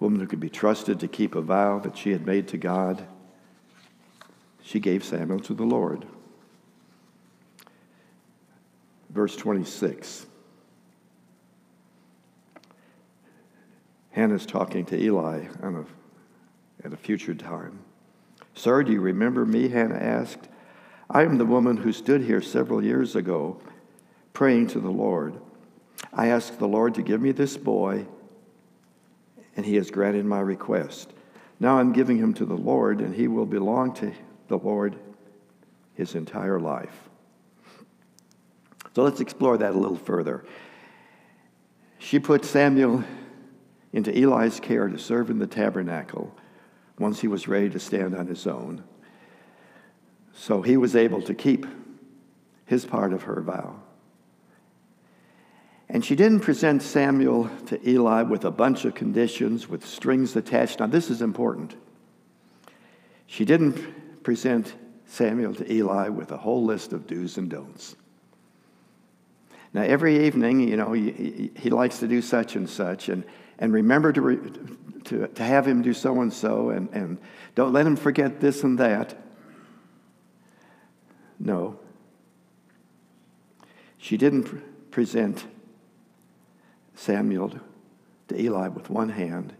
woman 0.00 0.21
who 0.21 0.26
could 0.26 0.40
be 0.40 0.50
trusted 0.50 1.00
to 1.00 1.09
keep 1.09 1.35
a 1.35 1.40
vow 1.40 1.78
that 1.81 1.97
she 1.97 2.12
had 2.12 2.26
made 2.26 2.49
to 2.49 2.57
God, 2.57 3.07
she 4.62 4.81
gave 4.81 5.05
Samuel 5.05 5.40
to 5.40 5.55
the 5.55 5.64
Lord. 5.64 6.07
Verse 9.11 9.35
26. 9.37 10.26
Hannah's 14.11 14.47
talking 14.47 14.85
to 14.87 15.00
Eli 15.00 15.45
a, 15.76 15.85
at 16.85 16.93
a 16.93 16.97
future 16.97 17.35
time. 17.35 17.78
Sir, 18.55 18.83
do 18.83 18.93
you 18.93 19.00
remember 19.00 19.47
me? 19.47 19.69
Hannah 19.69 19.95
asked. 19.95 20.49
I 21.09 21.23
am 21.23 21.38
the 21.38 21.47
woman 21.47 21.78
who 21.78 21.93
stood 21.93 22.23
here 22.23 22.43
several 22.43 22.83
years 22.83 23.17
ago 23.17 23.61
praying 24.33 24.67
to 24.69 24.81
the 24.81 24.90
Lord. 24.90 25.40
I 26.12 26.26
asked 26.28 26.59
the 26.59 26.69
Lord 26.69 26.95
to 26.97 27.02
give 27.02 27.21
me 27.21 27.33
this 27.33 27.57
boy, 27.57 28.07
and 29.59 29.67
he 29.67 29.75
has 29.75 29.91
granted 29.91 30.25
my 30.25 30.38
request. 30.38 31.12
Now 31.59 31.81
I'm 31.81 31.93
giving 31.93 32.17
him 32.17 32.33
to 32.35 32.45
the 32.45 32.57
Lord, 32.57 33.00
and 33.00 33.12
he 33.12 33.27
will 33.27 33.45
belong 33.45 33.93
to 33.95 34.12
the 34.47 34.57
Lord 34.57 34.95
his 35.95 36.15
entire 36.15 36.61
life. 36.61 37.09
So 38.95 39.03
let's 39.03 39.21
explore 39.21 39.59
that 39.59 39.75
a 39.75 39.77
little 39.77 39.97
further. 39.97 40.45
She 41.99 42.21
put 42.21 42.45
Samuel 42.45 43.03
into 43.93 44.17
Eli's 44.17 44.61
care 44.61 44.87
to 44.87 44.97
serve 44.97 45.29
in 45.29 45.41
the 45.41 45.47
tabernacle 45.49 46.33
once 46.97 47.19
he 47.19 47.27
was 47.27 47.49
ready 47.49 47.69
to 47.71 47.81
stand 47.81 48.15
on 48.15 48.29
his 48.29 48.47
own. 48.47 48.85
So 50.35 50.62
he 50.62 50.77
was 50.77 50.95
able 50.95 51.23
to 51.23 51.35
keep 51.35 51.67
his 52.65 52.87
part 52.87 53.12
of 53.12 53.25
her 53.25 53.41
vow. 53.41 53.81
And 55.88 56.04
she 56.04 56.14
didn't 56.14 56.40
present 56.40 56.83
Samuel 56.83 57.50
to 57.66 57.88
Eli 57.88 58.23
with 58.23 58.45
a 58.45 58.50
bunch 58.50 58.85
of 58.85 58.95
conditions 58.95 59.68
with 59.68 59.87
strings 59.87 60.37
attached. 60.37 60.80
Now, 60.80 60.87
this 60.87 61.09
is 61.09 61.23
important. 61.23 61.76
She 63.26 63.45
didn't 63.45 64.23
present 64.23 64.75
Samuel 65.07 65.54
to 65.54 65.73
Eli 65.73 66.09
with 66.09 66.30
a 66.30 66.37
whole 66.37 66.64
list 66.64 66.92
of 66.92 67.07
do's 67.07 67.38
and 67.38 67.49
don'ts. 67.49 67.97
Now, 69.73 69.83
every 69.83 70.26
evening, 70.26 70.61
you 70.61 70.76
know, 70.76 70.92
he, 70.92 71.50
he 71.57 71.71
likes 71.71 71.99
to 72.00 72.09
do 72.09 72.21
such 72.21 72.57
and 72.57 72.68
such, 72.68 73.09
and 73.09 73.25
and 73.59 73.73
remember 73.73 74.12
to, 74.12 74.21
re, 74.21 74.38
to, 75.04 75.26
to 75.26 75.42
have 75.42 75.66
him 75.66 75.83
do 75.83 75.92
so 75.92 76.21
and 76.21 76.33
so, 76.33 76.71
and, 76.71 76.88
and 76.92 77.18
don't 77.54 77.73
let 77.73 77.87
him 77.87 77.97
forget 77.97 78.40
this 78.40 78.62
and 78.62 78.78
that. 78.78 79.16
No. 81.40 81.78
She 83.97 84.16
didn't 84.16 84.90
present 84.90 85.45
Samuel 86.99 87.52
to 88.26 88.40
Eli 88.40 88.69
with 88.69 88.90
one 88.90 89.09
hand 89.09 89.55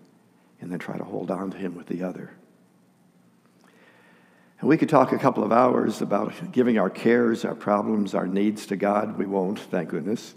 and 0.61 0.71
then 0.73 0.79
try 0.79 0.99
to 0.99 1.05
hold 1.05 1.31
on 1.31 1.51
to 1.53 1.57
him 1.57 1.77
with 1.77 1.87
the 1.87 2.03
other. 2.03 2.33
And 4.61 4.69
we 4.69 4.77
could 4.77 4.89
talk 4.89 5.13
a 5.13 5.19
couple 5.19 5.45
of 5.45 5.53
hours 5.53 6.03
about 6.03 6.51
giving 6.51 6.79
our 6.79 6.91
cares, 6.91 7.45
our 7.45 7.55
problems, 7.55 8.13
our 8.13 8.27
needs 8.27 8.67
to 8.67 8.77
God. 8.77 9.17
We 9.17 9.25
won't, 9.25 9.61
thank 9.61 9.91
goodness. 9.91 10.35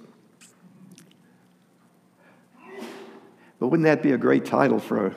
But 3.60 3.68
wouldn't 3.68 3.86
that 3.86 4.04
be 4.04 4.12
a 4.12 4.18
great 4.18 4.46
title 4.46 4.80
for 4.80 5.16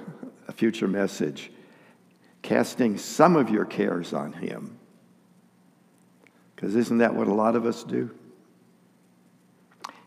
a, 0.48 0.52
future 0.52 0.88
message? 0.88 1.50
Casting 2.40 2.96
some 2.96 3.36
of 3.36 3.50
your 3.50 3.64
cares 3.64 4.12
on 4.12 4.32
Him. 4.32 4.78
Because 6.54 6.76
isn't 6.76 6.98
that 6.98 7.14
what 7.14 7.26
a 7.26 7.34
lot 7.34 7.56
of 7.56 7.66
us 7.66 7.84
do? 7.84 8.10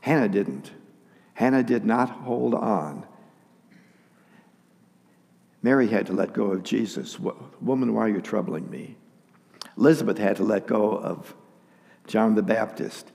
Hannah 0.01 0.29
didn't. 0.29 0.71
Hannah 1.37 1.61
did 1.61 1.85
not 1.85 2.09
hold 2.09 2.55
on. 2.55 3.05
Mary 5.61 5.87
had 5.87 6.07
to 6.07 6.13
let 6.13 6.33
go 6.33 6.45
of 6.45 6.63
Jesus. 6.63 7.19
Woman, 7.19 7.93
why 7.93 8.05
are 8.05 8.09
you 8.09 8.21
troubling 8.21 8.67
me? 8.71 8.95
Elizabeth 9.77 10.17
had 10.17 10.37
to 10.37 10.43
let 10.43 10.65
go 10.65 10.97
of 10.97 11.35
John 12.07 12.33
the 12.33 12.41
Baptist. 12.41 13.11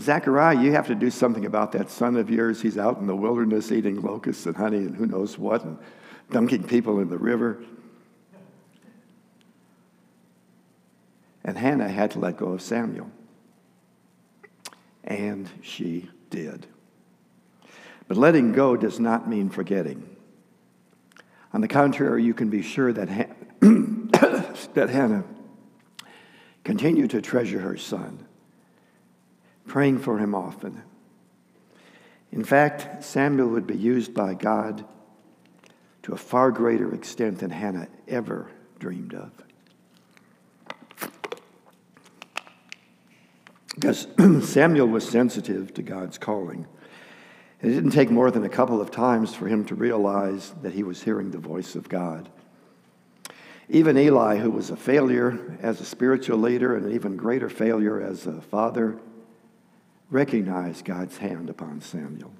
Zechariah, 0.00 0.60
you 0.60 0.72
have 0.72 0.88
to 0.88 0.96
do 0.96 1.10
something 1.10 1.46
about 1.46 1.70
that 1.72 1.92
son 1.92 2.16
of 2.16 2.28
yours. 2.28 2.60
He's 2.60 2.76
out 2.76 2.98
in 2.98 3.06
the 3.06 3.14
wilderness 3.14 3.70
eating 3.70 4.02
locusts 4.02 4.44
and 4.46 4.56
honey 4.56 4.78
and 4.78 4.96
who 4.96 5.06
knows 5.06 5.38
what 5.38 5.62
and 5.62 5.78
dunking 6.32 6.64
people 6.64 6.98
in 6.98 7.08
the 7.08 7.18
river. 7.18 7.62
And 11.44 11.56
Hannah 11.56 11.88
had 11.88 12.10
to 12.10 12.18
let 12.18 12.36
go 12.36 12.46
of 12.46 12.62
Samuel. 12.62 13.12
And 15.04 15.48
she 15.62 16.10
did. 16.30 16.66
But 18.08 18.16
letting 18.16 18.52
go 18.52 18.76
does 18.76 18.98
not 18.98 19.28
mean 19.28 19.50
forgetting. 19.50 20.16
On 21.52 21.60
the 21.60 21.68
contrary, 21.68 22.24
you 22.24 22.34
can 22.34 22.50
be 22.50 22.62
sure 22.62 22.92
that, 22.92 23.08
that 24.74 24.88
Hannah 24.90 25.24
continued 26.64 27.10
to 27.10 27.20
treasure 27.20 27.60
her 27.60 27.76
son 27.76 28.26
praying 29.66 29.98
for 29.98 30.18
him 30.18 30.34
often. 30.34 30.82
In 32.32 32.42
fact, 32.42 33.04
Samuel 33.04 33.48
would 33.48 33.66
be 33.66 33.76
used 33.76 34.12
by 34.12 34.34
God 34.34 34.84
to 36.02 36.12
a 36.12 36.16
far 36.16 36.50
greater 36.50 36.92
extent 36.94 37.38
than 37.38 37.50
Hannah 37.50 37.88
ever 38.08 38.50
dreamed 38.78 39.14
of. 39.14 39.30
Because 43.74 44.08
Samuel 44.50 44.88
was 44.88 45.08
sensitive 45.08 45.72
to 45.74 45.82
God's 45.82 46.18
calling. 46.18 46.66
It 47.60 47.70
didn't 47.70 47.90
take 47.90 48.10
more 48.10 48.30
than 48.30 48.44
a 48.44 48.48
couple 48.48 48.80
of 48.80 48.90
times 48.90 49.34
for 49.34 49.48
him 49.48 49.64
to 49.64 49.74
realize 49.74 50.54
that 50.62 50.74
he 50.74 50.84
was 50.84 51.02
hearing 51.02 51.30
the 51.30 51.38
voice 51.38 51.74
of 51.74 51.88
God. 51.88 52.28
Even 53.68 53.98
Eli, 53.98 54.36
who 54.38 54.50
was 54.50 54.70
a 54.70 54.76
failure 54.76 55.58
as 55.60 55.80
a 55.80 55.84
spiritual 55.84 56.38
leader 56.38 56.76
and 56.76 56.86
an 56.86 56.92
even 56.92 57.16
greater 57.16 57.50
failure 57.50 58.00
as 58.00 58.26
a 58.26 58.40
father, 58.40 58.98
recognized 60.10 60.84
God's 60.84 61.18
hand 61.18 61.50
upon 61.50 61.80
Samuel. 61.80 62.32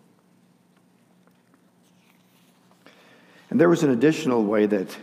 And 3.51 3.61
there 3.61 3.69
was 3.69 3.83
an 3.83 3.91
additional 3.91 4.45
way 4.45 4.67
that 4.67 4.97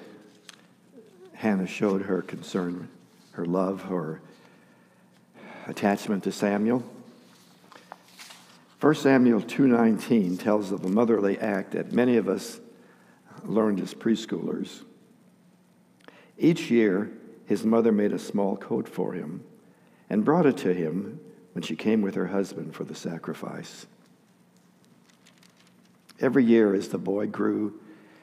Hannah 1.34 1.68
showed 1.68 2.04
her 2.04 2.22
concern, 2.22 2.88
her 3.32 3.46
love, 3.46 3.84
her 3.84 4.22
attachment 5.68 6.24
to 6.24 6.32
Samuel. 6.32 6.84
1 8.80 8.96
Samuel 8.96 9.42
2:19 9.42 10.38
tells 10.38 10.72
of 10.72 10.84
a 10.84 10.90
motherly 10.90 11.40
act 11.40 11.72
that 11.72 11.94
many 11.94 12.18
of 12.18 12.28
us 12.28 12.60
learned 13.46 13.80
as 13.80 13.94
preschoolers. 13.94 14.84
Each 16.38 16.70
year, 16.70 17.12
his 17.46 17.64
mother 17.64 17.94
made 17.94 18.12
a 18.12 18.20
small 18.20 18.58
coat 18.58 18.90
for 18.90 19.14
him 19.14 19.44
and 20.10 20.26
brought 20.26 20.46
it 20.46 20.58
to 20.58 20.74
him 20.74 21.22
when 21.54 21.62
she 21.62 21.76
came 21.76 22.02
with 22.02 22.16
her 22.16 22.28
husband 22.28 22.76
for 22.76 22.84
the 22.84 22.96
sacrifice. 22.96 23.88
Every 26.20 26.44
year, 26.44 26.74
as 26.74 26.90
the 26.90 26.98
boy 26.98 27.28
grew, 27.28 27.80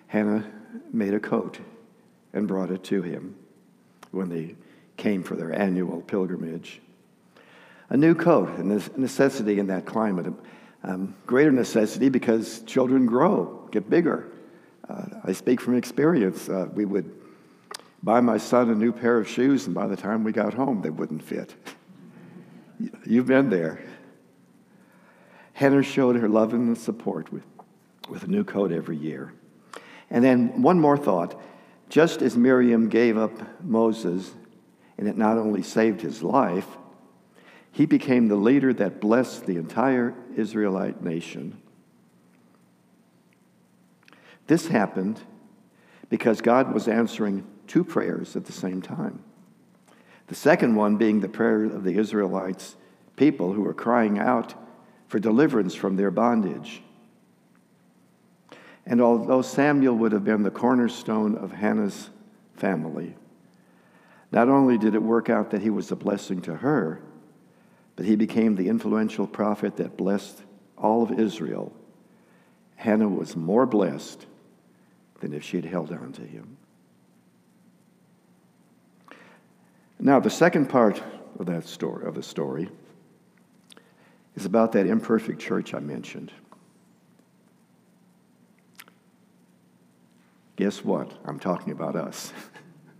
Hannah 0.08 0.44
made 0.92 1.14
a 1.14 1.20
coat 1.20 1.60
and 2.34 2.46
brought 2.46 2.70
it 2.70 2.84
to 2.84 3.00
him 3.00 3.36
when 4.10 4.28
they 4.28 4.56
came 4.98 5.22
for 5.22 5.34
their 5.34 5.58
annual 5.58 6.02
pilgrimage. 6.02 6.81
A 7.92 7.96
new 7.98 8.14
coat, 8.14 8.48
a 8.56 8.62
necessity 8.62 9.58
in 9.58 9.66
that 9.66 9.84
climate, 9.84 10.32
um, 10.82 11.14
greater 11.26 11.52
necessity 11.52 12.08
because 12.08 12.62
children 12.62 13.04
grow, 13.04 13.68
get 13.70 13.90
bigger. 13.90 14.32
Uh, 14.88 15.04
I 15.24 15.32
speak 15.32 15.60
from 15.60 15.76
experience. 15.76 16.48
Uh, 16.48 16.68
we 16.72 16.86
would 16.86 17.14
buy 18.02 18.22
my 18.22 18.38
son 18.38 18.70
a 18.70 18.74
new 18.74 18.92
pair 18.92 19.18
of 19.18 19.28
shoes, 19.28 19.66
and 19.66 19.74
by 19.74 19.86
the 19.86 19.94
time 19.94 20.24
we 20.24 20.32
got 20.32 20.54
home, 20.54 20.80
they 20.80 20.88
wouldn't 20.88 21.22
fit. 21.22 21.54
You've 23.04 23.26
been 23.26 23.50
there. 23.50 23.84
Hannah 25.52 25.82
showed 25.82 26.16
her 26.16 26.30
love 26.30 26.54
and 26.54 26.78
support 26.78 27.30
with, 27.30 27.44
with 28.08 28.22
a 28.22 28.26
new 28.26 28.42
coat 28.42 28.72
every 28.72 28.96
year. 28.96 29.34
And 30.08 30.24
then 30.24 30.62
one 30.62 30.80
more 30.80 30.96
thought. 30.96 31.38
Just 31.90 32.22
as 32.22 32.38
Miriam 32.38 32.88
gave 32.88 33.18
up 33.18 33.62
Moses, 33.62 34.32
and 34.96 35.06
it 35.06 35.18
not 35.18 35.36
only 35.36 35.62
saved 35.62 36.00
his 36.00 36.22
life, 36.22 36.78
he 37.72 37.86
became 37.86 38.28
the 38.28 38.36
leader 38.36 38.72
that 38.74 39.00
blessed 39.00 39.46
the 39.46 39.56
entire 39.56 40.14
Israelite 40.36 41.02
nation. 41.02 41.60
This 44.46 44.68
happened 44.68 45.20
because 46.10 46.42
God 46.42 46.74
was 46.74 46.86
answering 46.86 47.46
two 47.66 47.82
prayers 47.82 48.36
at 48.36 48.44
the 48.44 48.52
same 48.52 48.82
time. 48.82 49.24
The 50.26 50.34
second 50.34 50.74
one 50.74 50.96
being 50.96 51.20
the 51.20 51.28
prayer 51.28 51.64
of 51.64 51.84
the 51.84 51.96
Israelites, 51.96 52.76
people 53.16 53.54
who 53.54 53.62
were 53.62 53.74
crying 53.74 54.18
out 54.18 54.54
for 55.08 55.18
deliverance 55.18 55.74
from 55.74 55.96
their 55.96 56.10
bondage. 56.10 56.82
And 58.84 59.00
although 59.00 59.42
Samuel 59.42 59.94
would 59.96 60.12
have 60.12 60.24
been 60.24 60.42
the 60.42 60.50
cornerstone 60.50 61.36
of 61.36 61.52
Hannah's 61.52 62.10
family, 62.56 63.14
not 64.30 64.48
only 64.48 64.76
did 64.76 64.94
it 64.94 65.02
work 65.02 65.30
out 65.30 65.50
that 65.50 65.62
he 65.62 65.70
was 65.70 65.90
a 65.90 65.96
blessing 65.96 66.42
to 66.42 66.56
her, 66.56 67.00
but 67.96 68.06
he 68.06 68.16
became 68.16 68.56
the 68.56 68.68
influential 68.68 69.26
prophet 69.26 69.76
that 69.76 69.96
blessed 69.96 70.42
all 70.76 71.02
of 71.02 71.18
Israel. 71.18 71.72
Hannah 72.76 73.08
was 73.08 73.36
more 73.36 73.66
blessed 73.66 74.26
than 75.20 75.32
if 75.32 75.44
she 75.44 75.56
had 75.56 75.66
held 75.66 75.92
on 75.92 76.12
to 76.12 76.22
him. 76.22 76.56
Now, 80.00 80.18
the 80.18 80.30
second 80.30 80.68
part 80.68 81.00
of 81.38 81.46
that 81.46 81.64
story 81.64 82.06
of 82.06 82.14
the 82.14 82.22
story 82.24 82.68
is 84.34 84.46
about 84.46 84.72
that 84.72 84.86
imperfect 84.86 85.40
church 85.40 85.74
I 85.74 85.78
mentioned. 85.78 86.32
Guess 90.56 90.84
what? 90.84 91.12
I'm 91.24 91.38
talking 91.38 91.72
about 91.72 91.94
us. 91.94 92.32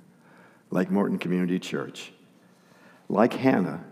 Lake 0.71 0.91
Morton 0.91 1.19
Community 1.19 1.59
Church. 1.59 2.13
Like 3.09 3.33
Hannah, 3.35 3.85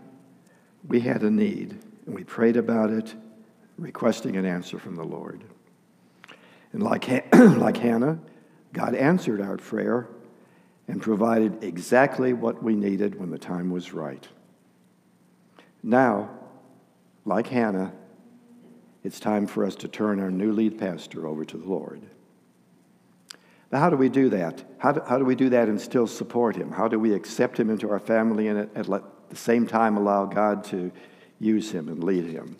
we 0.87 1.01
had 1.01 1.23
a 1.23 1.31
need, 1.31 1.77
and 2.05 2.15
we 2.15 2.23
prayed 2.23 2.57
about 2.57 2.89
it, 2.89 3.15
requesting 3.77 4.35
an 4.35 4.45
answer 4.45 4.79
from 4.79 4.95
the 4.95 5.03
Lord. 5.03 5.43
And 6.73 6.81
like, 6.83 7.07
like 7.33 7.77
Hannah, 7.77 8.19
God 8.73 8.95
answered 8.95 9.41
our 9.41 9.57
prayer 9.57 10.07
and 10.87 11.01
provided 11.01 11.63
exactly 11.63 12.33
what 12.33 12.63
we 12.63 12.75
needed 12.75 13.19
when 13.19 13.29
the 13.29 13.37
time 13.37 13.69
was 13.69 13.93
right. 13.93 14.27
Now, 15.83 16.29
like 17.25 17.47
Hannah, 17.47 17.93
it's 19.03 19.19
time 19.19 19.47
for 19.47 19.65
us 19.65 19.75
to 19.77 19.87
turn 19.87 20.19
our 20.19 20.31
new 20.31 20.51
lead 20.51 20.77
pastor 20.77 21.27
over 21.27 21.43
to 21.45 21.57
the 21.57 21.67
Lord. 21.67 22.01
Now, 23.71 23.79
how 23.79 23.89
do 23.89 23.95
we 23.95 24.09
do 24.09 24.29
that? 24.29 24.63
How 24.79 24.91
do, 24.91 25.01
how 25.07 25.17
do 25.17 25.25
we 25.25 25.35
do 25.35 25.49
that 25.49 25.69
and 25.69 25.79
still 25.79 26.07
support 26.07 26.55
him? 26.55 26.71
How 26.71 26.87
do 26.87 26.99
we 26.99 27.13
accept 27.13 27.59
him 27.59 27.69
into 27.69 27.89
our 27.89 27.99
family 27.99 28.47
and 28.47 28.59
at, 28.59 28.69
at 28.75 28.89
the 29.31 29.35
same 29.35 29.65
time 29.65 29.97
allow 29.97 30.25
God 30.25 30.63
to 30.65 30.91
use 31.39 31.71
him 31.71 31.87
and 31.87 32.03
lead 32.03 32.25
him? 32.25 32.55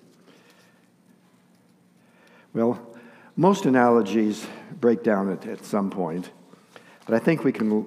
Well, 2.54 2.80
most 3.36 3.66
analogies 3.66 4.46
break 4.80 5.04
down 5.04 5.32
at, 5.32 5.46
at 5.46 5.64
some 5.64 5.90
point, 5.90 6.32
but 7.06 7.14
I 7.14 7.20
think 7.20 7.44
we 7.44 7.52
can 7.52 7.86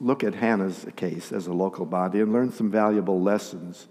look 0.00 0.22
at 0.22 0.34
Hannah's 0.34 0.86
case 0.96 1.32
as 1.32 1.46
a 1.46 1.52
local 1.52 1.86
body 1.86 2.20
and 2.20 2.32
learn 2.32 2.52
some 2.52 2.70
valuable 2.70 3.20
lessons 3.20 3.88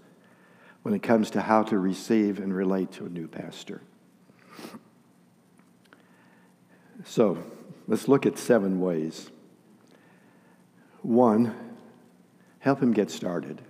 when 0.82 0.94
it 0.94 1.02
comes 1.02 1.30
to 1.30 1.40
how 1.40 1.62
to 1.64 1.78
receive 1.78 2.38
and 2.38 2.54
relate 2.54 2.92
to 2.92 3.06
a 3.06 3.08
new 3.08 3.26
pastor. 3.26 3.80
So, 7.04 7.42
let's 7.88 8.08
look 8.08 8.26
at 8.26 8.38
seven 8.38 8.80
ways. 8.80 9.30
One, 11.02 11.54
help 12.60 12.82
him 12.82 12.92
get 12.92 13.10
started. 13.10 13.60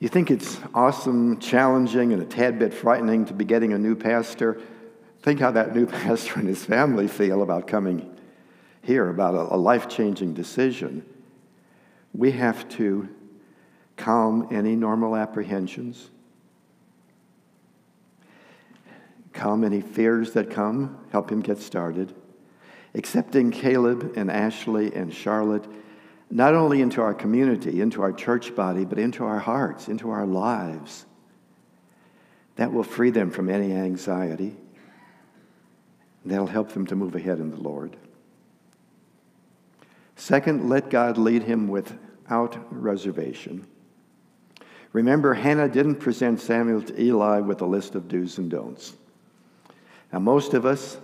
You 0.00 0.08
think 0.08 0.30
it's 0.30 0.58
awesome, 0.74 1.40
challenging, 1.40 2.12
and 2.12 2.22
a 2.22 2.24
tad 2.24 2.58
bit 2.58 2.72
frightening 2.72 3.24
to 3.26 3.34
be 3.34 3.44
getting 3.44 3.72
a 3.72 3.78
new 3.78 3.96
pastor? 3.96 4.60
Think 5.22 5.40
how 5.40 5.50
that 5.52 5.74
new 5.74 5.86
pastor 6.04 6.38
and 6.38 6.46
his 6.46 6.64
family 6.64 7.08
feel 7.08 7.42
about 7.42 7.66
coming 7.66 8.16
here, 8.82 9.08
about 9.10 9.34
a, 9.34 9.56
life 9.56 9.88
changing 9.88 10.34
decision. 10.34 11.04
We 12.14 12.30
have 12.32 12.68
to 12.70 13.08
calm 13.96 14.46
any 14.52 14.76
normal 14.76 15.16
apprehensions, 15.16 16.10
calm 19.32 19.64
any 19.64 19.80
fears 19.80 20.32
that 20.34 20.48
come, 20.48 20.96
help 21.10 21.30
him 21.30 21.40
get 21.40 21.58
started. 21.58 22.14
Accepting 22.94 23.50
Caleb 23.50 24.14
and 24.16 24.30
Ashley 24.30 24.94
and 24.94 25.12
Charlotte 25.12 25.66
not 26.30 26.54
only 26.54 26.80
into 26.82 27.00
our 27.00 27.14
community, 27.14 27.80
into 27.80 28.02
our 28.02 28.12
church 28.12 28.54
body, 28.54 28.84
but 28.84 28.98
into 28.98 29.24
our 29.24 29.38
hearts, 29.38 29.88
into 29.88 30.10
our 30.10 30.26
lives. 30.26 31.06
That 32.56 32.72
will 32.72 32.82
free 32.82 33.10
them 33.10 33.30
from 33.30 33.48
any 33.48 33.72
anxiety. 33.72 34.56
That'll 36.24 36.46
help 36.46 36.72
them 36.72 36.86
to 36.86 36.96
move 36.96 37.14
ahead 37.14 37.38
in 37.38 37.50
the 37.50 37.56
Lord. 37.56 37.96
Second, 40.16 40.68
let 40.68 40.90
God 40.90 41.16
lead 41.16 41.44
him 41.44 41.68
without 41.68 42.58
reservation. 42.70 43.66
Remember, 44.92 45.34
Hannah 45.34 45.68
didn't 45.68 45.96
present 45.96 46.40
Samuel 46.40 46.82
to 46.82 47.00
Eli 47.00 47.40
with 47.40 47.62
a 47.62 47.66
list 47.66 47.94
of 47.94 48.08
do's 48.08 48.36
and 48.38 48.50
don'ts. 48.50 48.94
Now, 50.12 50.18
most 50.18 50.54
of 50.54 50.66
us 50.66 50.98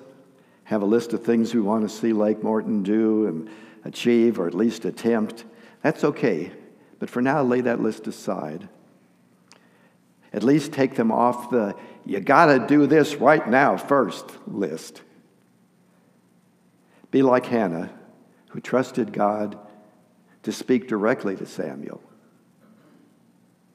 have 0.65 0.83
a 0.83 0.87
list 0.87 1.13
of 1.13 1.23
things 1.23 1.55
we 1.55 1.61
want 1.61 1.89
to 1.89 1.95
see 1.95 2.13
Lake 2.13 2.43
Morton 2.43 2.83
do 2.83 3.27
and 3.27 3.51
achieve 3.85 4.39
or 4.39 4.47
at 4.47 4.55
least 4.55 4.85
attempt. 4.85 5.45
That's 5.83 6.05
okay. 6.05 6.53
But 6.99 7.11
for 7.11 7.23
now, 7.23 7.43
lay 7.43 7.61
that 7.63 7.81
list 7.81 8.07
aside. 8.07 8.69
At 10.33 10.43
least 10.43 10.73
take 10.73 10.97
them 10.97 11.13
off 11.13 11.51
the 11.51 11.77
you 12.07 12.21
got 12.21 12.47
to 12.47 12.67
do 12.67 12.87
this 12.87 13.15
right 13.17 13.49
now 13.49 13.77
first 13.77 14.27
list. 14.47 15.03
Be 17.11 17.23
like 17.23 17.47
Hannah, 17.47 17.91
who 18.51 18.61
trusted 18.61 19.13
God 19.13 19.59
to 20.43 20.53
speak 20.53 20.89
directly 20.89 21.37
to 21.37 21.47
Samuel 21.47 22.03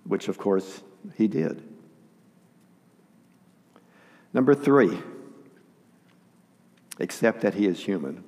which 0.10 0.28
of 0.28 0.40
course 0.40 0.82
he 1.16 1.28
did. 1.28 1.64
Number 4.34 4.56
three, 4.56 5.00
accept 7.00 7.42
that 7.42 7.54
he 7.54 7.68
is 7.68 7.80
human. 7.80 8.24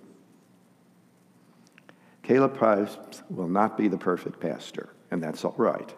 Caleb 2.23 2.55
Price 2.55 2.97
will 3.29 3.47
not 3.47 3.77
be 3.77 3.87
the 3.87 3.97
perfect 3.97 4.39
pastor, 4.39 4.89
and 5.09 5.21
that's 5.21 5.43
all 5.43 5.55
right, 5.57 5.93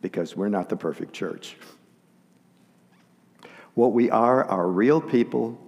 because 0.00 0.36
we're 0.36 0.48
not 0.48 0.68
the 0.68 0.76
perfect 0.76 1.12
church. 1.12 1.56
What 3.74 3.92
we 3.92 4.10
are 4.10 4.44
are 4.44 4.68
real 4.68 5.00
people 5.00 5.58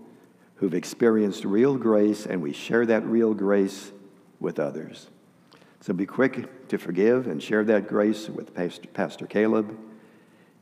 who've 0.57 0.75
experienced 0.75 1.45
real 1.45 1.77
grace, 1.77 2.27
and 2.27 2.43
we 2.43 2.53
share 2.53 2.87
that 2.87 3.05
real 3.05 3.35
grace 3.35 3.93
with 4.41 4.59
others. 4.59 5.09
So 5.81 5.93
be 5.93 6.07
quick 6.07 6.69
to 6.69 6.79
forgive 6.79 7.27
and 7.27 7.43
share 7.43 7.65
that 7.65 7.89
grace 7.89 8.29
with 8.29 8.55
Pastor, 8.55 9.27
Caleb. 9.27 9.77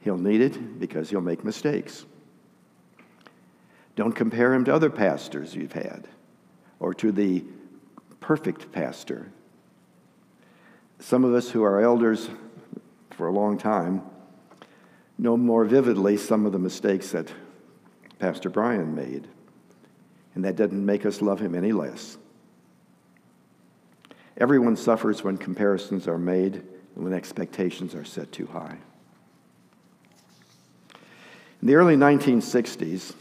He'll 0.01 0.19
need 0.19 0.41
it 0.41 0.79
because 0.79 1.11
he'll 1.11 1.21
make 1.21 1.45
mistakes. 1.45 2.05
Don't 3.97 4.13
compare 4.13 4.53
him 4.53 4.65
to 4.65 4.75
other 4.75 4.91
pastors 4.91 5.55
you've 5.55 5.73
had 5.73 6.09
or 6.81 6.93
to 6.95 7.13
the 7.13 7.45
perfect 8.25 8.73
pastor. 8.73 9.31
Some 10.99 11.25
of 11.25 11.35
us 11.35 11.51
who 11.51 11.63
are 11.63 11.83
elders 11.83 12.31
for 13.11 13.27
a 13.27 13.31
long 13.31 13.59
time 13.59 14.01
know 15.19 15.37
more 15.37 15.67
vividly 15.67 16.17
some 16.17 16.47
of 16.47 16.53
the 16.53 16.59
mistakes 16.59 17.11
that 17.11 17.31
Pastor 18.19 18.49
Brian 18.49 18.95
made, 18.95 19.29
and 20.35 20.43
that 20.43 20.57
doesn't 20.57 20.87
make 20.87 21.05
us 21.05 21.21
love 21.21 21.39
him 21.39 21.55
any 21.55 21.73
less. 21.73 22.17
Everyone 24.39 24.75
suffers 24.75 25.23
when 25.23 25.37
comparisons 25.37 26.09
are 26.09 26.17
made 26.17 26.55
and 26.95 27.05
when 27.05 27.13
expectations 27.13 27.95
are 27.95 28.07
set 28.07 28.33
too 28.33 28.47
high. 28.47 28.79
In 31.61 31.69
the 31.69 31.75
early 31.75 31.97
1960s, 31.97 33.13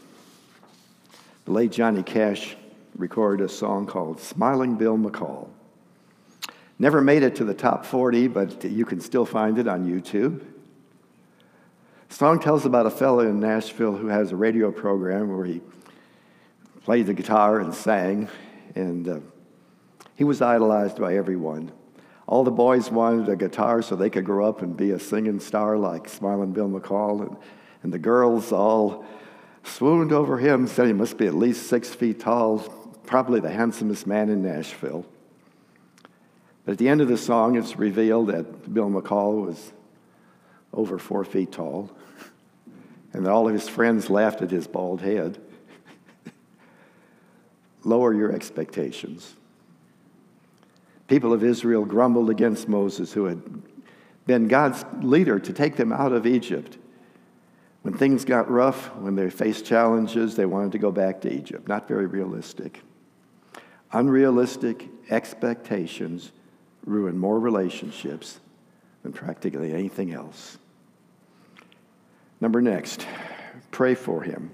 the 1.43 1.51
late 1.51 1.73
Johnny 1.73 2.03
Cash 2.03 2.55
recorded 2.95 3.43
a 3.45 3.49
song 3.49 3.85
called 3.85 4.19
Smiling 4.19 4.75
Bill 4.75 4.97
McCall. 4.97 5.49
Never 6.79 7.01
made 7.01 7.23
it 7.23 7.35
to 7.37 7.43
the 7.43 7.53
top 7.53 7.85
40, 7.85 8.27
but 8.27 8.63
you 8.63 8.85
can 8.85 8.99
still 8.99 9.25
find 9.25 9.57
it 9.57 9.67
on 9.67 9.85
YouTube. 9.85 10.43
The 12.09 12.15
song 12.15 12.39
tells 12.39 12.65
about 12.65 12.85
a 12.85 12.91
fellow 12.91 13.21
in 13.21 13.39
Nashville 13.39 13.95
who 13.95 14.07
has 14.07 14.31
a 14.31 14.35
radio 14.35 14.71
program 14.71 15.35
where 15.35 15.45
he 15.45 15.61
played 16.83 17.07
the 17.07 17.13
guitar 17.13 17.59
and 17.59 17.73
sang, 17.73 18.27
and 18.75 19.07
uh, 19.07 19.19
he 20.15 20.23
was 20.23 20.41
idolized 20.41 20.99
by 20.99 21.15
everyone. 21.15 21.71
All 22.27 22.43
the 22.43 22.51
boys 22.51 22.89
wanted 22.91 23.29
a 23.29 23.35
guitar 23.35 23.81
so 23.81 23.95
they 23.95 24.09
could 24.09 24.25
grow 24.25 24.47
up 24.47 24.61
and 24.61 24.75
be 24.77 24.91
a 24.91 24.99
singing 24.99 25.39
star 25.39 25.77
like 25.77 26.07
Smiling 26.07 26.51
Bill 26.53 26.69
McCall. 26.69 27.27
And, 27.27 27.37
and 27.83 27.93
the 27.93 27.99
girls 27.99 28.51
all 28.51 29.05
swooned 29.63 30.11
over 30.11 30.37
him, 30.37 30.67
said 30.67 30.87
he 30.87 30.93
must 30.93 31.17
be 31.17 31.27
at 31.27 31.33
least 31.33 31.67
six 31.67 31.89
feet 31.93 32.19
tall, 32.19 32.82
probably 33.05 33.39
the 33.39 33.51
handsomest 33.51 34.07
man 34.07 34.29
in 34.29 34.41
Nashville. 34.41 35.05
But 36.65 36.73
at 36.73 36.77
the 36.77 36.87
end 36.89 37.01
of 37.01 37.07
the 37.07 37.17
song, 37.17 37.55
it's 37.55 37.77
revealed 37.77 38.27
that 38.27 38.73
Bill 38.73 38.89
McCall 38.89 39.45
was 39.45 39.73
over 40.73 40.97
four 40.97 41.23
feet 41.23 41.51
tall, 41.51 41.91
and 43.11 43.25
that 43.25 43.31
all 43.31 43.47
of 43.47 43.53
his 43.53 43.67
friends 43.67 44.09
laughed 44.09 44.41
at 44.41 44.49
his 44.49 44.67
bald 44.67 45.01
head. 45.01 45.39
Lower 47.83 48.13
your 48.13 48.31
expectations 48.31 49.35
people 51.13 51.31
of 51.31 51.43
Israel 51.43 51.85
grumbled 51.85 52.31
against 52.31 52.67
Moses, 52.67 53.13
who 53.13 53.25
had 53.25 53.39
been 54.25 54.47
God's 54.47 54.83
leader 55.01 55.37
to 55.37 55.53
take 55.53 55.75
them 55.75 55.91
out 55.91 56.11
of 56.11 56.25
Egypt. 56.25 56.77
When 57.83 57.93
things 57.93 58.23
got 58.25 58.49
rough, 58.49 58.87
when 58.95 59.15
they 59.15 59.29
faced 59.29 59.63
challenges, 59.63 60.35
they 60.35 60.47
wanted 60.47 60.71
to 60.71 60.79
go 60.79 60.91
back 60.91 61.21
to 61.21 61.31
Egypt. 61.31 61.67
Not 61.67 61.87
very 61.87 62.07
realistic. 62.07 62.81
Unrealistic 63.93 64.89
expectations 65.11 66.31
ruin 66.83 67.17
more 67.17 67.39
relationships 67.39 68.39
than 69.03 69.13
practically 69.13 69.71
anything 69.71 70.11
else. 70.11 70.57
Number 72.41 72.59
next, 72.59 73.05
pray 73.69 73.93
for 73.93 74.23
him. 74.23 74.51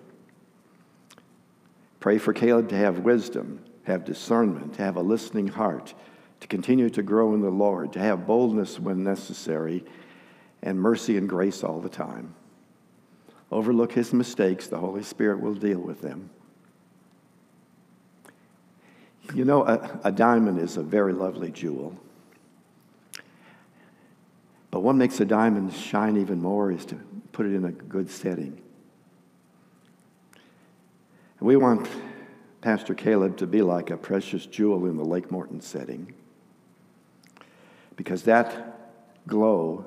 Pray 2.01 2.17
for 2.17 2.33
Caleb 2.33 2.69
to 2.69 2.75
have 2.75 2.99
wisdom, 2.99 3.63
have 3.83 4.05
discernment, 4.05 4.73
to 4.75 4.83
have 4.83 4.97
a 4.97 5.01
listening 5.01 5.47
heart, 5.47 5.93
to 6.41 6.47
continue 6.47 6.89
to 6.89 7.01
grow 7.01 7.33
in 7.33 7.41
the 7.41 7.49
Lord, 7.49 7.93
to 7.93 7.99
have 7.99 8.27
boldness 8.27 8.79
when 8.79 9.03
necessary, 9.03 9.85
and 10.61 10.79
mercy 10.79 11.17
and 11.17 11.29
grace 11.29 11.63
all 11.63 11.79
the 11.79 11.89
time. 11.89 12.35
Overlook 13.51 13.93
his 13.93 14.13
mistakes, 14.13 14.67
the 14.67 14.77
Holy 14.77 15.03
Spirit 15.03 15.39
will 15.39 15.55
deal 15.55 15.79
with 15.79 16.01
them. 16.01 16.29
You 19.33 19.45
know, 19.45 19.65
a, 19.65 19.99
a 20.05 20.11
diamond 20.11 20.59
is 20.59 20.77
a 20.77 20.83
very 20.83 21.13
lovely 21.13 21.51
jewel. 21.51 21.95
But 24.71 24.81
what 24.81 24.95
makes 24.95 25.19
a 25.19 25.25
diamond 25.25 25.73
shine 25.73 26.17
even 26.17 26.41
more 26.41 26.71
is 26.71 26.85
to 26.85 26.95
put 27.31 27.45
it 27.45 27.53
in 27.53 27.65
a 27.65 27.71
good 27.71 28.09
setting. 28.09 28.61
We 31.39 31.55
want 31.55 31.87
Pastor 32.61 32.93
Caleb 32.93 33.37
to 33.37 33.47
be 33.47 33.61
like 33.61 33.89
a 33.89 33.97
precious 33.97 34.45
jewel 34.45 34.85
in 34.85 34.97
the 34.97 35.05
Lake 35.05 35.31
Morton 35.31 35.61
setting 35.61 36.13
because 37.95 38.23
that 38.23 38.91
glow 39.27 39.85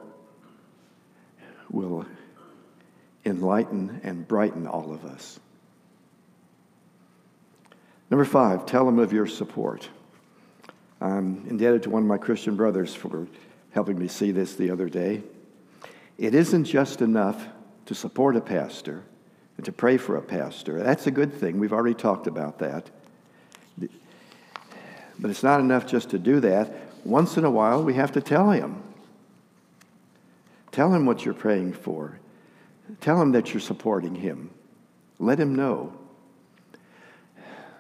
will 1.71 2.07
enlighten 3.25 4.01
and 4.03 4.27
brighten 4.27 4.67
all 4.67 4.93
of 4.93 5.05
us. 5.05 5.39
Number 8.13 8.27
five, 8.27 8.67
tell 8.67 8.85
them 8.85 8.99
of 8.99 9.11
your 9.11 9.27
support. 9.27 9.89
I'm 11.01 11.47
indebted 11.49 11.85
to 11.85 11.91
one 11.91 12.03
of 12.03 12.09
my 12.09 12.19
Christian 12.19 12.57
brothers 12.57 12.95
for 12.95 13.27
helping 13.71 13.99
me 13.99 14.07
see 14.07 14.33
this 14.33 14.55
the 14.55 14.71
other 14.71 14.91
day. 14.91 15.23
It 16.19 16.35
isn't 16.35 16.65
just 16.65 17.01
enough 17.01 17.43
to 17.87 17.95
support 17.95 18.37
a 18.37 18.43
pastor 18.43 19.03
and 19.57 19.65
to 19.65 19.73
pray 19.73 19.97
for 19.97 20.17
a 20.17 20.21
pastor. 20.21 20.83
That's 20.83 21.07
a 21.07 21.11
good 21.11 21.33
thing. 21.33 21.59
We've 21.59 21.73
already 21.73 21.95
talked 21.95 22.27
about 22.27 22.59
that. 22.59 22.91
But 23.79 25.31
it's 25.31 25.43
not 25.43 25.61
enough 25.61 25.87
just 25.87 26.11
to 26.11 26.19
do 26.19 26.41
that. 26.41 26.71
Once 27.07 27.39
in 27.39 27.47
a 27.47 27.51
while, 27.51 27.83
we 27.83 27.95
have 27.95 28.13
to 28.13 28.21
tell 28.21 28.51
him. 28.51 28.83
Tell 30.71 30.93
him 30.93 31.07
what 31.07 31.25
you're 31.25 31.33
praying 31.33 31.73
for. 31.73 32.19
Tell 33.01 33.23
him 33.23 33.33
that 33.33 33.55
you're 33.55 33.61
supporting 33.63 34.17
him. 34.17 34.51
Let 35.19 35.41
him 35.41 35.55
know. 35.55 35.95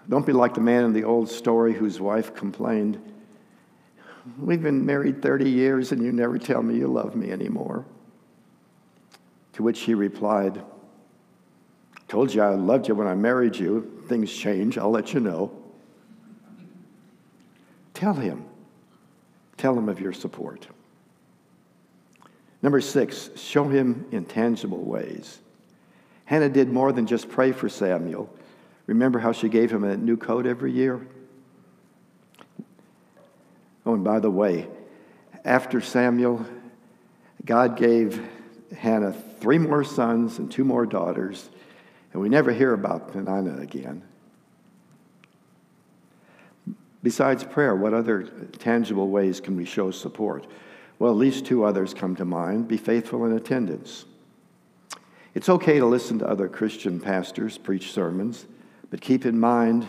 Don't 0.08 0.26
be 0.26 0.32
like 0.32 0.54
the 0.54 0.60
man 0.60 0.84
in 0.84 0.92
the 0.92 1.04
old 1.04 1.28
story 1.28 1.72
whose 1.72 2.00
wife 2.00 2.34
complained, 2.34 3.00
We've 4.38 4.62
been 4.62 4.86
married 4.86 5.20
30 5.20 5.50
years 5.50 5.90
and 5.92 6.02
you 6.02 6.12
never 6.12 6.38
tell 6.38 6.62
me 6.62 6.76
you 6.76 6.86
love 6.86 7.16
me 7.16 7.32
anymore. 7.32 7.84
To 9.54 9.62
which 9.62 9.80
he 9.80 9.94
replied, 9.94 10.62
Told 12.08 12.32
you 12.32 12.42
I 12.42 12.50
loved 12.50 12.88
you 12.88 12.94
when 12.94 13.06
I 13.06 13.14
married 13.14 13.56
you. 13.56 14.04
Things 14.06 14.32
change. 14.32 14.78
I'll 14.78 14.90
let 14.90 15.12
you 15.12 15.20
know. 15.20 15.50
Tell 17.94 18.14
him. 18.14 18.44
Tell 19.56 19.76
him 19.76 19.88
of 19.88 20.00
your 20.00 20.12
support. 20.12 20.66
Number 22.62 22.80
six, 22.80 23.30
show 23.36 23.68
him 23.68 24.06
in 24.12 24.24
tangible 24.24 24.84
ways. 24.84 25.40
Hannah 26.24 26.48
did 26.48 26.68
more 26.68 26.92
than 26.92 27.06
just 27.06 27.28
pray 27.28 27.50
for 27.52 27.68
Samuel. 27.68 28.32
Remember 28.86 29.18
how 29.18 29.32
she 29.32 29.48
gave 29.48 29.70
him 29.70 29.84
a 29.84 29.96
new 29.96 30.16
coat 30.16 30.46
every 30.46 30.72
year? 30.72 31.06
Oh, 33.84 33.94
and 33.94 34.04
by 34.04 34.20
the 34.20 34.30
way, 34.30 34.68
after 35.44 35.80
Samuel, 35.80 36.44
God 37.44 37.76
gave 37.76 38.20
Hannah 38.76 39.12
three 39.40 39.58
more 39.58 39.84
sons 39.84 40.38
and 40.38 40.50
two 40.50 40.64
more 40.64 40.86
daughters, 40.86 41.50
and 42.12 42.22
we 42.22 42.28
never 42.28 42.52
hear 42.52 42.72
about 42.72 43.12
Peninnah 43.12 43.60
again. 43.60 44.02
Besides 47.02 47.42
prayer, 47.42 47.74
what 47.74 47.94
other 47.94 48.22
tangible 48.58 49.08
ways 49.08 49.40
can 49.40 49.56
we 49.56 49.64
show 49.64 49.90
support? 49.90 50.46
Well, 51.00 51.10
at 51.10 51.18
least 51.18 51.44
two 51.44 51.64
others 51.64 51.94
come 51.94 52.14
to 52.16 52.24
mind. 52.24 52.68
Be 52.68 52.76
faithful 52.76 53.24
in 53.24 53.32
attendance. 53.32 54.04
It's 55.34 55.48
okay 55.48 55.80
to 55.80 55.86
listen 55.86 56.20
to 56.20 56.28
other 56.28 56.48
Christian 56.48 57.00
pastors 57.00 57.58
preach 57.58 57.90
sermons, 57.90 58.46
but 58.92 59.00
keep 59.00 59.24
in 59.24 59.40
mind 59.40 59.86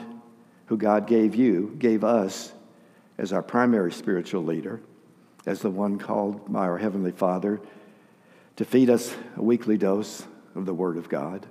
who 0.68 0.78
God 0.78 1.08
gave 1.08 1.36
you, 1.36 1.76
gave 1.78 2.06
us, 2.06 2.54
as 3.18 3.34
our 3.34 3.44
primary 3.44 3.92
spiritual 3.92 4.46
leader, 4.46 4.80
as 5.46 5.60
the 5.60 5.70
one 5.70 6.00
called 6.00 6.52
by 6.52 6.62
our 6.62 6.78
Heavenly 6.78 7.12
Father 7.12 7.60
to 8.56 8.64
feed 8.64 8.90
us 8.90 9.14
a 9.36 9.44
weekly 9.44 9.78
dose 9.78 10.26
of 10.56 10.66
the 10.66 10.74
Word 10.74 10.96
of 10.96 11.10
God. 11.10 11.46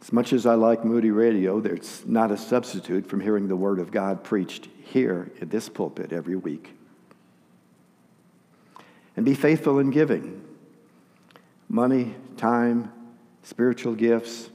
As 0.00 0.14
much 0.14 0.32
as 0.32 0.46
I 0.46 0.54
like 0.54 0.82
Moody 0.82 1.10
Radio, 1.10 1.60
there's 1.60 2.02
not 2.06 2.30
a 2.30 2.38
substitute 2.38 3.06
from 3.06 3.20
hearing 3.20 3.48
the 3.48 3.54
Word 3.54 3.78
of 3.78 3.90
God 3.90 4.24
preached 4.24 4.68
here 4.84 5.30
in 5.42 5.50
this 5.50 5.68
pulpit 5.68 6.10
every 6.10 6.36
week. 6.36 6.74
And 9.14 9.26
be 9.26 9.34
faithful 9.34 9.78
in 9.78 9.90
giving 9.90 10.42
money, 11.68 12.14
time, 12.38 12.90
spiritual 13.42 13.94
gifts. 13.94 14.48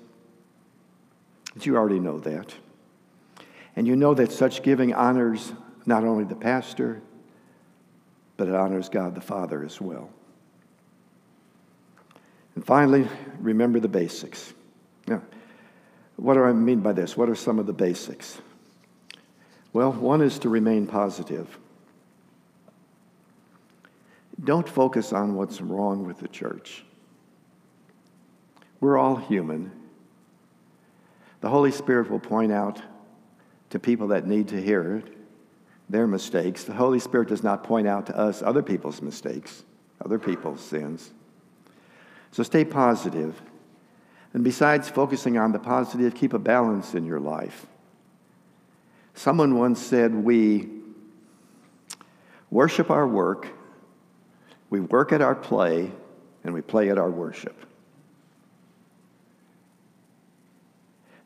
But 1.57 1.65
you 1.65 1.75
already 1.75 1.99
know 1.99 2.19
that. 2.19 2.53
And 3.75 3.87
you 3.87 3.95
know 3.95 4.13
that 4.13 4.31
such 4.31 4.61
giving 4.61 4.93
honors 4.93 5.53
not 5.87 6.03
only 6.03 6.23
the 6.23 6.35
pastor, 6.35 7.01
but 8.37 8.47
it 8.47 8.53
honors 8.53 8.89
God 8.89 9.15
the 9.15 9.21
Father 9.21 9.63
as 9.63 9.81
well. 9.81 10.11
And 12.53 12.63
finally, 12.63 13.07
remember 13.39 13.79
the 13.79 13.87
basics. 13.87 14.53
Now, 15.07 15.23
what 16.17 16.35
do 16.35 16.43
I 16.43 16.53
mean 16.53 16.81
by 16.81 16.93
this? 16.93 17.17
What 17.17 17.27
are 17.27 17.33
some 17.33 17.57
of 17.57 17.65
the 17.65 17.73
basics? 17.73 18.37
Well, 19.73 19.93
one 19.93 20.21
is 20.21 20.37
to 20.39 20.49
remain 20.49 20.85
positive. 20.85 21.57
Don't 24.43 24.69
focus 24.69 25.11
on 25.11 25.33
what's 25.33 25.59
wrong 25.59 26.05
with 26.05 26.19
the 26.19 26.27
church. 26.27 26.85
We're 28.79 28.99
all 28.99 29.15
human. 29.15 29.71
The 31.41 31.50
Holy 31.50 31.71
Spirit 31.71 32.10
will 32.10 32.19
point 32.19 32.52
out 32.52 32.82
to 33.69 33.80
people 33.80 34.08
that 34.08 34.26
need 34.26 34.47
to 34.50 34.62
hear 34.62 34.97
it, 34.97 35.17
their 35.89 36.08
mistakes. 36.08 36.63
The 36.63 36.73
Holy 36.73 37.00
Spirit 37.00 37.30
does 37.30 37.43
not 37.43 37.63
point 37.63 37.88
out 37.88 38.06
to 38.08 38.17
us 38.17 38.41
other 38.41 38.63
people's 38.63 39.02
mistakes, 39.02 39.63
other 40.04 40.17
people's 40.17 40.62
sins. 40.62 41.13
So 42.32 42.43
stay 42.43 42.65
positive. 42.65 43.39
And 44.34 44.43
besides 44.43 44.89
focusing 44.89 45.38
on 45.38 45.52
the 45.52 45.60
positive, 45.60 46.15
keep 46.15 46.34
a 46.34 46.39
balance 46.39 46.93
in 46.93 47.06
your 47.06 47.19
life. 47.19 47.65
Someone 49.13 49.58
once 49.58 49.82
said, 49.82 50.13
We 50.13 50.69
worship 52.52 52.91
our 52.91 53.08
work, 53.08 53.47
we 54.69 54.80
work 54.80 55.12
at 55.12 55.21
our 55.21 55.36
play, 55.36 55.91
and 56.43 56.54
we 56.54 56.62
play 56.62 56.89
at 56.89 56.97
our 56.97 57.10
worship. 57.10 57.66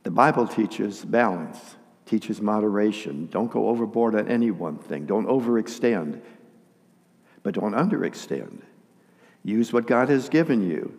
The 0.03 0.11
Bible 0.11 0.47
teaches 0.47 1.05
balance 1.05 1.75
teaches 2.11 2.41
moderation. 2.41 3.27
Don't 3.27 3.49
go 3.49 3.69
overboard 3.69 4.15
on 4.15 4.27
any 4.27 4.51
one 4.51 4.77
thing. 4.77 5.05
Don't 5.05 5.27
overextend, 5.27 6.19
but 7.41 7.53
don't 7.53 7.71
underextend. 7.71 8.63
Use 9.45 9.71
what 9.71 9.87
God 9.87 10.09
has 10.09 10.27
given 10.27 10.69
you. 10.69 10.93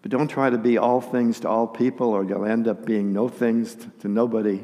But 0.00 0.12
don't 0.12 0.28
try 0.28 0.48
to 0.48 0.58
be 0.58 0.78
all 0.78 1.00
things 1.00 1.40
to 1.40 1.48
all 1.48 1.66
people, 1.66 2.10
or 2.10 2.24
you'll 2.24 2.46
end 2.46 2.68
up 2.68 2.86
being 2.86 3.12
no 3.12 3.28
things 3.28 3.76
to 3.98 4.06
nobody. 4.06 4.60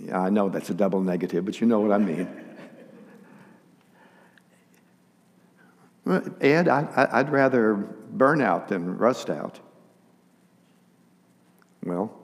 Yeah, 0.00 0.20
I 0.20 0.30
know 0.30 0.48
that's 0.48 0.70
a 0.70 0.74
double 0.74 1.02
negative, 1.02 1.44
but 1.44 1.60
you 1.60 1.66
know 1.66 1.80
what 1.80 1.92
I 1.92 1.98
mean. 1.98 2.28
Ed, 6.40 6.66
I, 6.66 7.22
would 7.22 7.30
rather 7.30 7.74
burn 7.74 8.40
out 8.40 8.68
than 8.68 8.96
rust 8.96 9.28
out. 9.28 9.60
Well, 11.84 12.22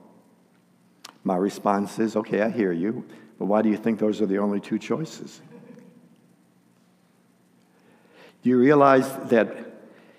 my 1.23 1.35
response 1.35 1.99
is, 1.99 2.15
okay, 2.15 2.41
I 2.41 2.49
hear 2.49 2.71
you, 2.71 3.05
but 3.37 3.45
why 3.45 3.61
do 3.61 3.69
you 3.69 3.77
think 3.77 3.99
those 3.99 4.21
are 4.21 4.25
the 4.25 4.37
only 4.37 4.59
two 4.59 4.79
choices? 4.79 5.41
Do 8.41 8.49
you 8.49 8.57
realize 8.57 9.11
that 9.29 9.55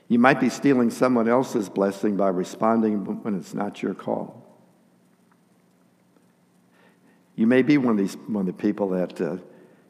you 0.09 0.19
might 0.19 0.41
be 0.41 0.51
stealing 0.51 0.91
someone 0.91 1.29
else's 1.29 1.69
blessing 1.69 2.17
by 2.17 2.29
responding 2.29 3.23
when 3.23 3.37
it's 3.39 3.55
not 3.55 3.83
your 3.83 3.95
call? 3.95 4.37
You 7.37 7.47
may 7.47 7.63
be 7.63 7.79
one 7.79 7.93
of 7.93 7.99
these 7.99 8.17
one 8.27 8.47
of 8.47 8.47
the 8.47 8.63
people 8.63 8.91
that 8.91 9.19
uh, 9.21 9.37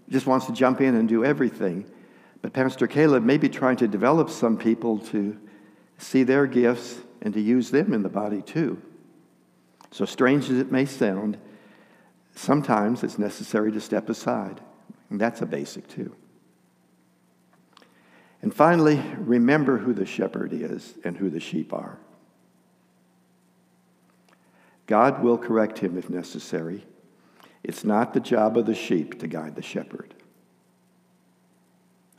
just 0.08 0.26
wants 0.26 0.46
to 0.46 0.52
jump 0.52 0.80
in 0.80 0.94
and 0.94 1.08
do 1.08 1.24
everything, 1.24 1.84
but 2.42 2.52
Pastor 2.52 2.86
Caleb 2.86 3.24
may 3.24 3.38
be 3.38 3.48
trying 3.48 3.76
to 3.78 3.88
develop 3.88 4.30
some 4.30 4.56
people 4.56 4.98
to 4.98 5.36
see 5.98 6.22
their 6.22 6.46
gifts 6.46 7.00
and 7.22 7.34
to 7.34 7.40
use 7.40 7.70
them 7.70 7.92
in 7.92 8.02
the 8.02 8.08
body 8.08 8.42
too. 8.42 8.80
So 9.90 10.04
strange 10.04 10.44
as 10.50 10.58
it 10.58 10.70
may 10.70 10.84
sound, 10.84 11.36
sometimes 12.34 13.02
it's 13.02 13.18
necessary 13.18 13.72
to 13.72 13.80
step 13.80 14.08
aside. 14.08 14.60
And 15.10 15.20
that's 15.20 15.42
a 15.42 15.46
basic 15.46 15.88
too. 15.88 16.14
And 18.42 18.54
finally, 18.54 19.02
remember 19.18 19.78
who 19.78 19.92
the 19.92 20.06
shepherd 20.06 20.52
is 20.52 20.94
and 21.04 21.16
who 21.16 21.28
the 21.28 21.40
sheep 21.40 21.72
are. 21.72 21.98
God 24.86 25.22
will 25.22 25.38
correct 25.38 25.78
him 25.78 25.98
if 25.98 26.08
necessary. 26.08 26.84
It's 27.62 27.84
not 27.84 28.14
the 28.14 28.20
job 28.20 28.56
of 28.56 28.66
the 28.66 28.74
sheep 28.74 29.20
to 29.20 29.26
guide 29.26 29.54
the 29.54 29.62
shepherd. 29.62 30.14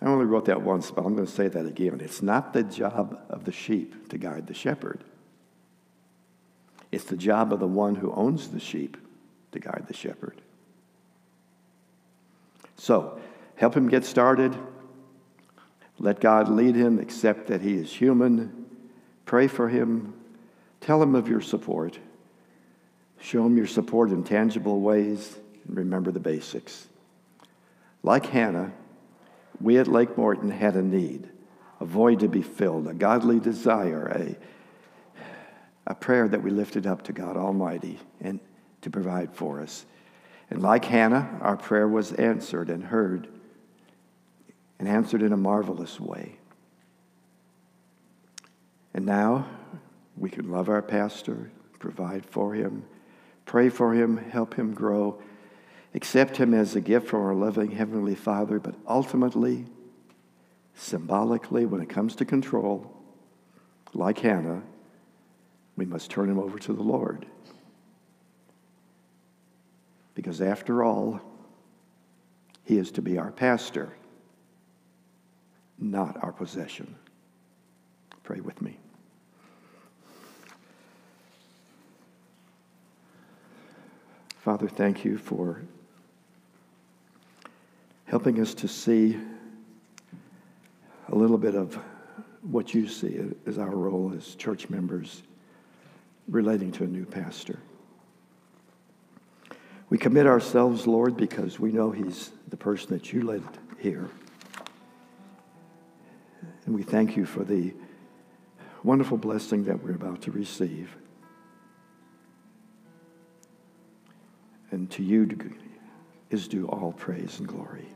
I 0.02 0.06
only 0.06 0.26
wrote 0.26 0.46
that 0.46 0.62
once, 0.62 0.90
but 0.92 1.06
I'm 1.06 1.16
going 1.16 1.28
to 1.28 1.32
say 1.32 1.48
that 1.48 1.66
again. 1.66 2.00
It's 2.02 2.22
not 2.22 2.54
the 2.54 2.64
job 2.64 3.20
of 3.30 3.46
the 3.46 3.52
sheep 3.52 4.10
to 4.10 4.18
guide 4.18 4.48
the 4.48 4.54
shepherd. 4.54 5.04
It's 6.92 7.06
the 7.06 7.18
job 7.18 7.54
of 7.54 7.60
the 7.60 7.68
one 7.68 7.96
who 7.96 8.12
owns 8.14 8.50
the 8.50 8.60
sheep 8.60 8.98
to 9.52 9.60
guide 9.60 9.86
the 9.88 9.94
shepherd. 9.94 10.42
So, 12.76 13.20
help 13.56 13.76
him 13.76 13.90
get 13.90 14.06
started. 14.06 14.56
Let 16.00 16.20
God 16.20 16.50
lead 16.50 16.76
him, 16.76 17.00
accept 17.00 17.48
that 17.48 17.62
he 17.62 17.76
is 17.76 17.94
human. 17.94 18.66
Pray 19.26 19.48
for 19.48 19.70
him. 19.70 20.14
Tell 20.82 21.02
him 21.02 21.16
of 21.16 21.28
your 21.28 21.42
support. 21.42 22.00
Show 23.20 23.46
him 23.46 23.56
your 23.56 23.68
support 23.68 24.10
in 24.10 24.24
tangible 24.24 24.82
ways. 24.82 25.38
And 25.68 25.78
remember 25.78 26.12
the 26.12 26.20
basics. 26.20 26.88
Like 28.04 28.26
Hannah, 28.26 28.74
we 29.60 29.78
at 29.78 29.88
Lake 29.88 30.18
Morton 30.18 30.50
had 30.50 30.76
a 30.76 30.82
need, 30.82 31.30
a 31.80 31.86
void 31.86 32.20
to 32.22 32.28
be 32.28 32.42
filled, 32.42 32.88
a 32.88 32.94
godly 32.96 33.40
desire, 33.40 34.08
a, 34.08 34.36
a 35.92 35.96
prayer 35.96 36.26
that 36.30 36.42
we 36.42 36.50
lifted 36.50 36.88
up 36.88 37.04
to 37.04 37.12
God 37.12 37.36
Almighty 37.36 38.00
and 38.22 38.40
to 38.80 38.90
provide 38.90 39.36
for 39.36 39.60
us. 39.60 39.86
And 40.50 40.62
like 40.62 40.86
Hannah, 40.86 41.38
our 41.42 41.58
prayer 41.58 41.88
was 41.88 42.14
answered 42.14 42.70
and 42.70 42.86
heard, 42.86 43.28
and 44.80 44.88
answered 44.88 45.22
in 45.22 45.34
a 45.34 45.38
marvelous 45.38 46.00
way. 46.00 46.38
And 48.94 49.06
now 49.06 49.46
we 50.16 50.30
can 50.30 50.50
love 50.50 50.70
our 50.70 50.82
pastor, 50.82 51.52
provide 51.78 52.26
for 52.26 52.54
him, 52.54 52.86
pray 53.46 53.68
for 53.68 53.94
him, 53.94 54.16
help 54.16 54.54
him 54.54 54.74
grow, 54.74 55.22
accept 55.94 56.38
him 56.38 56.54
as 56.54 56.74
a 56.74 56.82
gift 56.82 57.10
from 57.10 57.22
our 57.22 57.36
loving 57.36 57.72
Heavenly 57.72 58.16
Father, 58.16 58.60
but 58.60 58.76
ultimately, 58.88 59.66
symbolically, 60.74 61.66
when 61.66 61.82
it 61.82 61.90
comes 61.90 62.16
to 62.16 62.26
control, 62.26 62.96
like 63.94 64.20
Hannah, 64.20 64.64
we 65.76 65.86
must 65.86 66.12
turn 66.12 66.30
him 66.30 66.40
over 66.40 66.60
to 66.60 66.74
the 66.74 66.84
Lord. 66.84 67.26
Because 70.14 70.42
after 70.42 70.84
all, 70.84 71.22
he 72.64 72.78
is 72.78 72.92
to 72.92 73.02
be 73.02 73.18
our 73.18 73.32
pastor, 73.32 73.96
not 75.80 76.22
our 76.24 76.32
possession. 76.32 76.96
Pray 78.24 78.40
with 78.40 78.62
me. 78.62 78.78
Father, 84.38 84.68
thank 84.68 85.06
you 85.06 85.18
for 85.18 85.62
helping 88.06 88.42
us 88.42 88.54
to 88.56 88.68
see 88.68 89.18
a 91.10 91.16
little 91.16 91.38
bit 91.38 91.56
of 91.56 91.78
what 92.42 92.74
you 92.74 92.88
see 92.88 93.22
as 93.46 93.58
our 93.58 93.76
role 93.76 94.14
as 94.18 94.36
church 94.36 94.70
members 94.70 95.24
relating 96.28 96.72
to 96.74 96.84
a 96.84 96.88
new 96.88 97.06
pastor. 97.06 97.60
We 99.90 99.98
commit 99.98 100.26
ourselves, 100.26 100.88
Lord, 100.88 101.18
because 101.18 101.60
we 101.60 101.72
know 101.72 101.92
he's 101.92 102.32
the 102.48 102.58
person 102.58 102.92
that 102.92 103.12
you 103.12 103.24
led 103.24 103.44
here. 103.78 104.10
And 106.66 106.76
we 106.76 106.84
thank 106.84 107.18
you 107.18 107.26
for 107.26 107.44
the 107.44 107.74
wonderful 108.84 109.18
blessing 109.18 109.66
that 109.66 109.84
we're 109.84 109.96
about 109.96 110.22
to 110.24 110.32
receive. 110.32 110.96
And 114.72 114.90
to 114.92 115.04
you 115.04 115.28
is 116.30 116.48
due 116.48 116.68
all 116.68 116.94
praise 116.94 117.40
and 117.40 117.48
glory. 117.48 117.88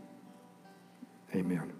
Amen. 1.34 1.72